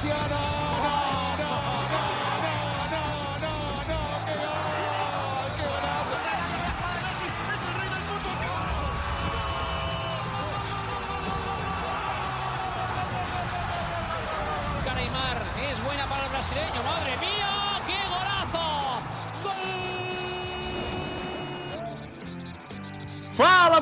Cristiano! 0.00 0.69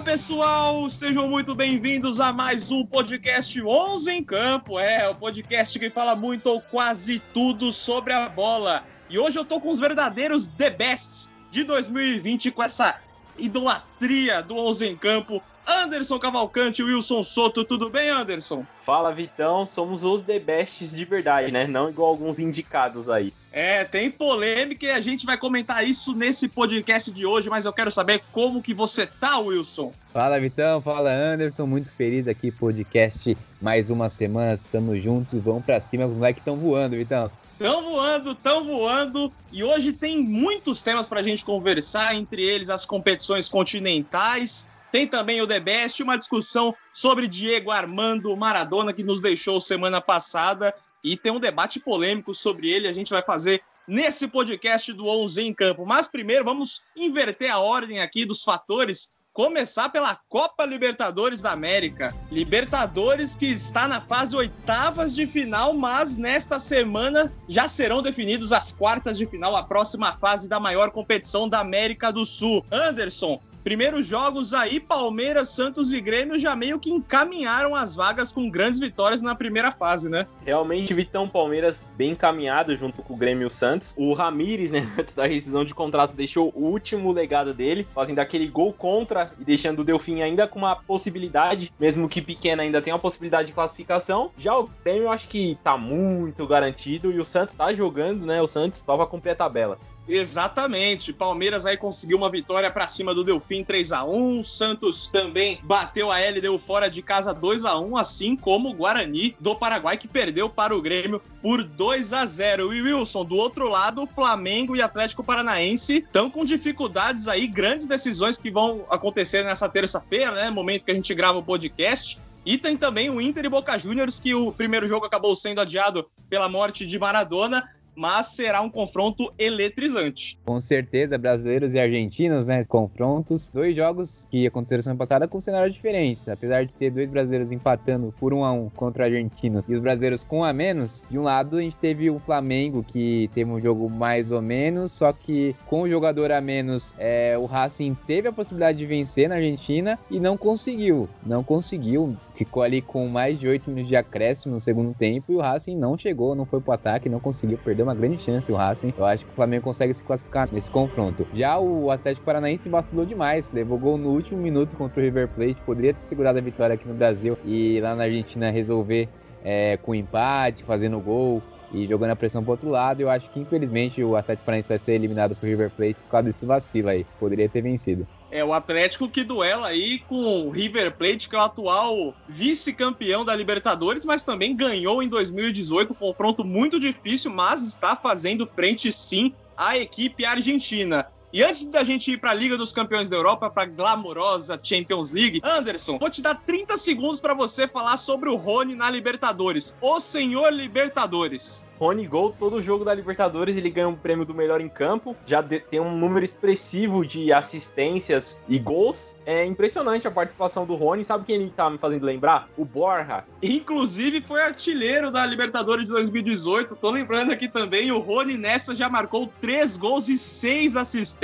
Pessoal, 0.08 0.88
sejam 0.88 1.28
muito 1.28 1.54
bem-vindos 1.54 2.18
a 2.18 2.32
mais 2.32 2.72
um 2.72 2.82
podcast 2.82 3.62
11 3.62 4.10
em 4.10 4.24
Campo. 4.24 4.78
É, 4.78 5.06
o 5.06 5.14
podcast 5.14 5.78
que 5.78 5.90
fala 5.90 6.16
muito 6.16 6.46
ou 6.46 6.62
quase 6.62 7.20
tudo 7.34 7.70
sobre 7.70 8.14
a 8.14 8.26
bola. 8.26 8.84
E 9.10 9.18
hoje 9.18 9.38
eu 9.38 9.44
tô 9.44 9.60
com 9.60 9.70
os 9.70 9.78
verdadeiros 9.78 10.48
The 10.48 10.70
Bests 10.70 11.30
de 11.50 11.62
2020 11.62 12.50
com 12.52 12.62
essa 12.62 12.98
idolatria 13.36 14.42
do 14.42 14.56
11 14.56 14.86
em 14.86 14.96
Campo. 14.96 15.42
Anderson 15.66 16.18
Cavalcante, 16.18 16.82
Wilson 16.82 17.22
Soto, 17.22 17.62
tudo 17.62 17.90
bem, 17.90 18.08
Anderson? 18.08 18.64
Fala, 18.80 19.12
Vitão, 19.12 19.66
somos 19.66 20.02
os 20.04 20.22
The 20.22 20.38
Bests 20.38 20.96
de 20.96 21.04
verdade, 21.04 21.52
né? 21.52 21.66
Não 21.66 21.90
igual 21.90 22.08
alguns 22.08 22.38
indicados 22.38 23.10
aí. 23.10 23.34
É, 23.50 23.82
tem 23.84 24.10
polêmica 24.10 24.86
e 24.86 24.90
a 24.90 25.00
gente 25.00 25.24
vai 25.24 25.38
comentar 25.38 25.86
isso 25.86 26.14
nesse 26.14 26.48
podcast 26.48 27.10
de 27.10 27.24
hoje, 27.24 27.48
mas 27.48 27.64
eu 27.64 27.72
quero 27.72 27.90
saber 27.90 28.22
como 28.30 28.62
que 28.62 28.74
você 28.74 29.06
tá, 29.06 29.38
Wilson. 29.38 29.92
Fala, 30.12 30.38
Vitão, 30.38 30.82
fala, 30.82 31.10
Anderson, 31.10 31.66
muito 31.66 31.90
feliz 31.92 32.28
aqui, 32.28 32.50
podcast, 32.50 33.36
mais 33.60 33.88
uma 33.88 34.10
semana, 34.10 34.52
estamos 34.52 35.02
juntos, 35.02 35.34
vamos 35.34 35.64
pra 35.64 35.80
cima, 35.80 36.06
os 36.06 36.14
moleques 36.14 36.40
estão 36.40 36.56
voando, 36.56 36.96
Vitão. 36.96 37.30
Estão 37.52 37.82
voando, 37.82 38.32
estão 38.32 38.64
voando. 38.64 39.32
E 39.50 39.64
hoje 39.64 39.92
tem 39.92 40.22
muitos 40.22 40.80
temas 40.82 41.08
para 41.08 41.20
a 41.20 41.22
gente 41.22 41.44
conversar, 41.44 42.14
entre 42.14 42.42
eles 42.42 42.70
as 42.70 42.84
competições 42.84 43.48
continentais, 43.48 44.68
tem 44.90 45.06
também 45.06 45.40
o 45.40 45.46
The 45.46 45.60
Best, 45.60 46.02
uma 46.02 46.16
discussão 46.16 46.74
sobre 46.92 47.28
Diego 47.28 47.70
Armando 47.70 48.34
Maradona, 48.36 48.92
que 48.92 49.02
nos 49.02 49.20
deixou 49.20 49.60
semana 49.60 50.00
passada. 50.00 50.74
E 51.02 51.16
tem 51.16 51.32
um 51.32 51.40
debate 51.40 51.80
polêmico 51.80 52.34
sobre 52.34 52.68
ele, 52.70 52.88
a 52.88 52.92
gente 52.92 53.10
vai 53.10 53.22
fazer 53.22 53.62
nesse 53.86 54.28
podcast 54.28 54.92
do 54.92 55.06
11 55.06 55.42
em 55.42 55.54
Campo. 55.54 55.86
Mas 55.86 56.06
primeiro 56.06 56.44
vamos 56.44 56.82
inverter 56.94 57.50
a 57.50 57.58
ordem 57.58 58.00
aqui 58.00 58.24
dos 58.24 58.42
fatores. 58.42 59.12
Começar 59.32 59.88
pela 59.90 60.18
Copa 60.28 60.66
Libertadores 60.66 61.40
da 61.40 61.52
América. 61.52 62.12
Libertadores 62.30 63.36
que 63.36 63.46
está 63.46 63.86
na 63.86 64.00
fase 64.00 64.34
oitavas 64.34 65.14
de 65.14 65.28
final, 65.28 65.72
mas 65.74 66.16
nesta 66.16 66.58
semana 66.58 67.32
já 67.48 67.68
serão 67.68 68.02
definidos 68.02 68.52
as 68.52 68.72
quartas 68.72 69.16
de 69.16 69.26
final, 69.26 69.54
a 69.54 69.62
próxima 69.62 70.18
fase 70.18 70.48
da 70.48 70.58
maior 70.58 70.90
competição 70.90 71.48
da 71.48 71.60
América 71.60 72.12
do 72.12 72.24
Sul. 72.24 72.66
Anderson, 72.70 73.40
primeiros 73.68 74.06
jogos 74.06 74.54
aí, 74.54 74.80
Palmeiras, 74.80 75.50
Santos 75.50 75.92
e 75.92 76.00
Grêmio 76.00 76.40
já 76.40 76.56
meio 76.56 76.78
que 76.78 76.90
encaminharam 76.90 77.74
as 77.74 77.94
vagas 77.94 78.32
com 78.32 78.48
grandes 78.48 78.80
vitórias 78.80 79.20
na 79.20 79.34
primeira 79.34 79.70
fase, 79.70 80.08
né? 80.08 80.26
Realmente, 80.42 80.94
Vitão 80.94 81.28
Palmeiras 81.28 81.86
bem 81.94 82.12
encaminhado 82.12 82.74
junto 82.78 83.02
com 83.02 83.12
o 83.12 83.16
Grêmio 83.18 83.42
e 83.42 83.46
o 83.46 83.50
Santos. 83.50 83.94
O 83.98 84.14
Ramires, 84.14 84.70
né, 84.70 84.90
antes 84.98 85.14
da 85.14 85.26
rescisão 85.26 85.66
de 85.66 85.74
contrato, 85.74 86.14
deixou 86.14 86.50
o 86.56 86.64
último 86.64 87.12
legado 87.12 87.52
dele, 87.52 87.86
fazendo 87.94 88.20
aquele 88.20 88.46
gol 88.46 88.72
contra 88.72 89.34
e 89.38 89.44
deixando 89.44 89.80
o 89.80 89.84
Delfim 89.84 90.22
ainda 90.22 90.48
com 90.48 90.60
uma 90.60 90.74
possibilidade, 90.74 91.70
mesmo 91.78 92.08
que 92.08 92.22
pequena, 92.22 92.62
ainda 92.62 92.80
tem 92.80 92.90
uma 92.90 92.98
possibilidade 92.98 93.48
de 93.48 93.52
classificação. 93.52 94.30
Já 94.38 94.58
o 94.58 94.70
Grêmio, 94.82 95.02
eu 95.02 95.10
acho 95.10 95.28
que 95.28 95.58
tá 95.62 95.76
muito 95.76 96.46
garantido 96.46 97.12
e 97.12 97.18
o 97.18 97.24
Santos 97.24 97.54
tá 97.54 97.74
jogando, 97.74 98.24
né? 98.24 98.40
O 98.40 98.48
Santos 98.48 98.80
tava 98.80 99.06
com 99.06 99.18
a 99.18 99.34
tabela. 99.34 99.78
Exatamente. 100.08 101.12
Palmeiras 101.12 101.66
aí 101.66 101.76
conseguiu 101.76 102.16
uma 102.16 102.30
vitória 102.30 102.70
para 102.70 102.88
cima 102.88 103.14
do 103.14 103.22
Delfim 103.22 103.62
3 103.62 103.92
a 103.92 104.04
1 104.04 104.42
Santos 104.42 105.08
também 105.08 105.60
bateu 105.62 106.10
a 106.10 106.18
L, 106.18 106.40
deu 106.40 106.58
fora 106.58 106.88
de 106.88 107.02
casa 107.02 107.34
2 107.34 107.64
a 107.66 107.78
1 107.78 107.96
assim 107.96 108.34
como 108.34 108.70
o 108.70 108.74
Guarani 108.74 109.36
do 109.38 109.54
Paraguai, 109.54 109.98
que 109.98 110.08
perdeu 110.08 110.48
para 110.48 110.74
o 110.74 110.80
Grêmio 110.80 111.20
por 111.42 111.62
2 111.62 112.12
a 112.12 112.24
0 112.24 112.72
E 112.72 112.80
Wilson, 112.80 113.24
do 113.24 113.36
outro 113.36 113.68
lado, 113.68 114.08
Flamengo 114.14 114.74
e 114.74 114.82
Atlético 114.82 115.22
Paranaense 115.22 115.98
estão 115.98 116.30
com 116.30 116.44
dificuldades 116.44 117.28
aí, 117.28 117.46
grandes 117.46 117.86
decisões 117.86 118.38
que 118.38 118.50
vão 118.50 118.86
acontecer 118.88 119.44
nessa 119.44 119.68
terça-feira, 119.68 120.32
né? 120.32 120.50
Momento 120.50 120.84
que 120.84 120.90
a 120.90 120.94
gente 120.94 121.14
grava 121.14 121.38
o 121.38 121.42
podcast. 121.42 122.18
E 122.46 122.56
tem 122.56 122.76
também 122.78 123.10
o 123.10 123.20
Inter 123.20 123.44
e 123.44 123.48
Boca 123.48 123.78
Juniors, 123.78 124.18
que 124.18 124.34
o 124.34 124.50
primeiro 124.50 124.88
jogo 124.88 125.04
acabou 125.04 125.36
sendo 125.36 125.60
adiado 125.60 126.08
pela 126.30 126.48
morte 126.48 126.86
de 126.86 126.98
Maradona 126.98 127.68
mas 127.98 128.26
será 128.26 128.62
um 128.62 128.70
confronto 128.70 129.32
eletrizante. 129.36 130.38
Com 130.46 130.60
certeza, 130.60 131.18
brasileiros 131.18 131.74
e 131.74 131.80
argentinos, 131.80 132.46
né? 132.46 132.64
Confrontos. 132.64 133.50
Dois 133.52 133.74
jogos 133.74 134.24
que 134.30 134.46
aconteceram 134.46 134.82
semana 134.82 134.98
passada 134.98 135.26
com 135.26 135.40
cenários 135.40 135.74
diferentes. 135.74 136.28
Apesar 136.28 136.64
de 136.64 136.72
ter 136.76 136.92
dois 136.92 137.10
brasileiros 137.10 137.50
empatando 137.50 138.14
por 138.20 138.32
um 138.32 138.44
a 138.44 138.52
um 138.52 138.70
contra 138.70 139.02
o 139.02 139.06
argentino 139.06 139.64
e 139.66 139.74
os 139.74 139.80
brasileiros 139.80 140.22
com 140.22 140.44
a 140.44 140.52
menos, 140.52 141.04
de 141.10 141.18
um 141.18 141.24
lado 141.24 141.56
a 141.56 141.60
gente 141.60 141.76
teve 141.76 142.08
o 142.08 142.20
Flamengo, 142.20 142.84
que 142.84 143.28
teve 143.34 143.50
um 143.50 143.60
jogo 143.60 143.90
mais 143.90 144.30
ou 144.30 144.40
menos, 144.40 144.92
só 144.92 145.12
que 145.12 145.56
com 145.66 145.82
o 145.82 145.88
jogador 145.88 146.30
a 146.30 146.40
menos, 146.40 146.94
é, 146.98 147.36
o 147.36 147.46
Racing 147.46 147.96
teve 148.06 148.28
a 148.28 148.32
possibilidade 148.32 148.78
de 148.78 148.86
vencer 148.86 149.28
na 149.28 149.34
Argentina 149.34 149.98
e 150.08 150.20
não 150.20 150.36
conseguiu. 150.36 151.08
Não 151.26 151.42
conseguiu. 151.42 152.14
Ficou 152.32 152.62
ali 152.62 152.80
com 152.80 153.08
mais 153.08 153.40
de 153.40 153.48
oito 153.48 153.68
minutos 153.68 153.88
de 153.88 153.96
acréscimo 153.96 154.54
no 154.54 154.60
segundo 154.60 154.94
tempo 154.94 155.32
e 155.32 155.34
o 155.34 155.40
Racing 155.40 155.76
não 155.76 155.98
chegou, 155.98 156.36
não 156.36 156.44
foi 156.44 156.60
pro 156.60 156.72
ataque, 156.72 157.08
não 157.08 157.18
conseguiu 157.18 157.58
perder 157.58 157.87
uma 157.88 157.94
grande 157.94 158.18
chance 158.18 158.50
o 158.52 158.56
Racing. 158.56 158.92
Eu 158.96 159.04
acho 159.04 159.24
que 159.24 159.32
o 159.32 159.34
Flamengo 159.34 159.64
consegue 159.64 159.92
se 159.94 160.04
classificar 160.04 160.46
nesse 160.52 160.70
confronto. 160.70 161.26
Já 161.32 161.58
o 161.58 161.90
Atlético 161.90 162.24
Paranaense 162.24 162.68
vacilou 162.68 163.04
demais, 163.04 163.50
levou 163.52 163.78
gol 163.78 163.98
no 163.98 164.10
último 164.10 164.40
minuto 164.40 164.76
contra 164.76 165.00
o 165.00 165.02
River 165.02 165.28
Plate, 165.28 165.60
poderia 165.62 165.94
ter 165.94 166.00
segurado 166.00 166.38
a 166.38 166.42
vitória 166.42 166.74
aqui 166.74 166.86
no 166.86 166.94
Brasil 166.94 167.36
e 167.44 167.80
lá 167.80 167.94
na 167.94 168.04
Argentina 168.04 168.50
resolver 168.50 169.08
é, 169.42 169.76
com 169.78 169.94
empate, 169.94 170.64
fazendo 170.64 171.00
gol 171.00 171.42
e 171.72 171.86
jogando 171.86 172.10
a 172.10 172.16
pressão 172.16 172.42
pro 172.42 172.52
outro 172.52 172.68
lado. 172.68 173.00
Eu 173.00 173.10
acho 173.10 173.28
que 173.30 173.40
infelizmente 173.40 174.02
o 174.02 174.16
Atlético 174.16 174.46
Paranaense 174.46 174.68
vai 174.68 174.78
ser 174.78 174.92
eliminado 174.92 175.34
pro 175.36 175.48
River 175.48 175.70
Plate 175.70 175.94
por 175.94 176.10
causa 176.10 176.26
desse 176.26 176.46
vacilo 176.46 176.88
aí. 176.88 177.06
Poderia 177.18 177.48
ter 177.48 177.62
vencido. 177.62 178.06
É 178.30 178.44
o 178.44 178.52
Atlético 178.52 179.08
que 179.08 179.24
duela 179.24 179.68
aí 179.68 180.00
com 180.00 180.16
o 180.16 180.50
River 180.50 180.94
Plate, 180.96 181.28
que 181.28 181.34
é 181.34 181.38
o 181.38 181.42
atual 181.42 182.14
vice-campeão 182.28 183.24
da 183.24 183.34
Libertadores, 183.34 184.04
mas 184.04 184.22
também 184.22 184.54
ganhou 184.54 185.02
em 185.02 185.08
2018, 185.08 185.92
um 185.92 185.96
confronto 185.96 186.44
muito 186.44 186.78
difícil, 186.78 187.30
mas 187.30 187.62
está 187.62 187.96
fazendo 187.96 188.46
frente 188.46 188.92
sim 188.92 189.32
à 189.56 189.78
equipe 189.78 190.26
argentina. 190.26 191.06
E 191.30 191.42
antes 191.42 191.66
da 191.66 191.84
gente 191.84 192.10
ir 192.10 192.16
para 192.16 192.30
a 192.30 192.34
Liga 192.34 192.56
dos 192.56 192.72
Campeões 192.72 193.10
da 193.10 193.16
Europa, 193.16 193.50
para 193.50 193.64
a 193.64 193.66
glamourosa 193.66 194.58
Champions 194.62 195.12
League, 195.12 195.42
Anderson, 195.44 195.98
vou 195.98 196.08
te 196.08 196.22
dar 196.22 196.34
30 196.34 196.78
segundos 196.78 197.20
para 197.20 197.34
você 197.34 197.68
falar 197.68 197.98
sobre 197.98 198.30
o 198.30 198.36
Rony 198.36 198.74
na 198.74 198.90
Libertadores. 198.90 199.74
O 199.78 200.00
senhor 200.00 200.50
Libertadores. 200.50 201.66
Rony 201.78 202.06
Gol, 202.06 202.34
todo 202.36 202.62
jogo 202.62 202.84
da 202.84 202.94
Libertadores, 202.94 203.56
ele 203.56 203.70
ganha 203.70 203.88
um 203.88 203.94
prêmio 203.94 204.24
do 204.24 204.34
melhor 204.34 204.60
em 204.60 204.68
campo, 204.68 205.14
já 205.24 205.42
tem 205.42 205.78
um 205.78 205.96
número 205.96 206.24
expressivo 206.24 207.04
de 207.06 207.32
assistências 207.32 208.42
e 208.48 208.58
gols. 208.58 209.14
É 209.24 209.44
impressionante 209.44 210.08
a 210.08 210.10
participação 210.10 210.64
do 210.64 210.74
Rony. 210.74 211.04
Sabe 211.04 211.24
quem 211.24 211.36
ele 211.36 211.52
tá 211.54 211.70
me 211.70 211.78
fazendo 211.78 212.04
lembrar? 212.04 212.48
O 212.56 212.64
Borja. 212.64 213.22
Inclusive 213.40 214.22
foi 214.22 214.40
artilheiro 214.40 215.12
da 215.12 215.24
Libertadores 215.24 215.84
de 215.84 215.92
2018. 215.92 216.74
Tô 216.74 216.90
lembrando 216.90 217.32
aqui 217.32 217.48
também, 217.48 217.92
o 217.92 217.98
Rony 217.98 218.36
nessa 218.36 218.74
já 218.74 218.88
marcou 218.88 219.30
três 219.40 219.76
gols 219.76 220.08
e 220.08 220.18
seis 220.18 220.74
assistências 220.74 221.17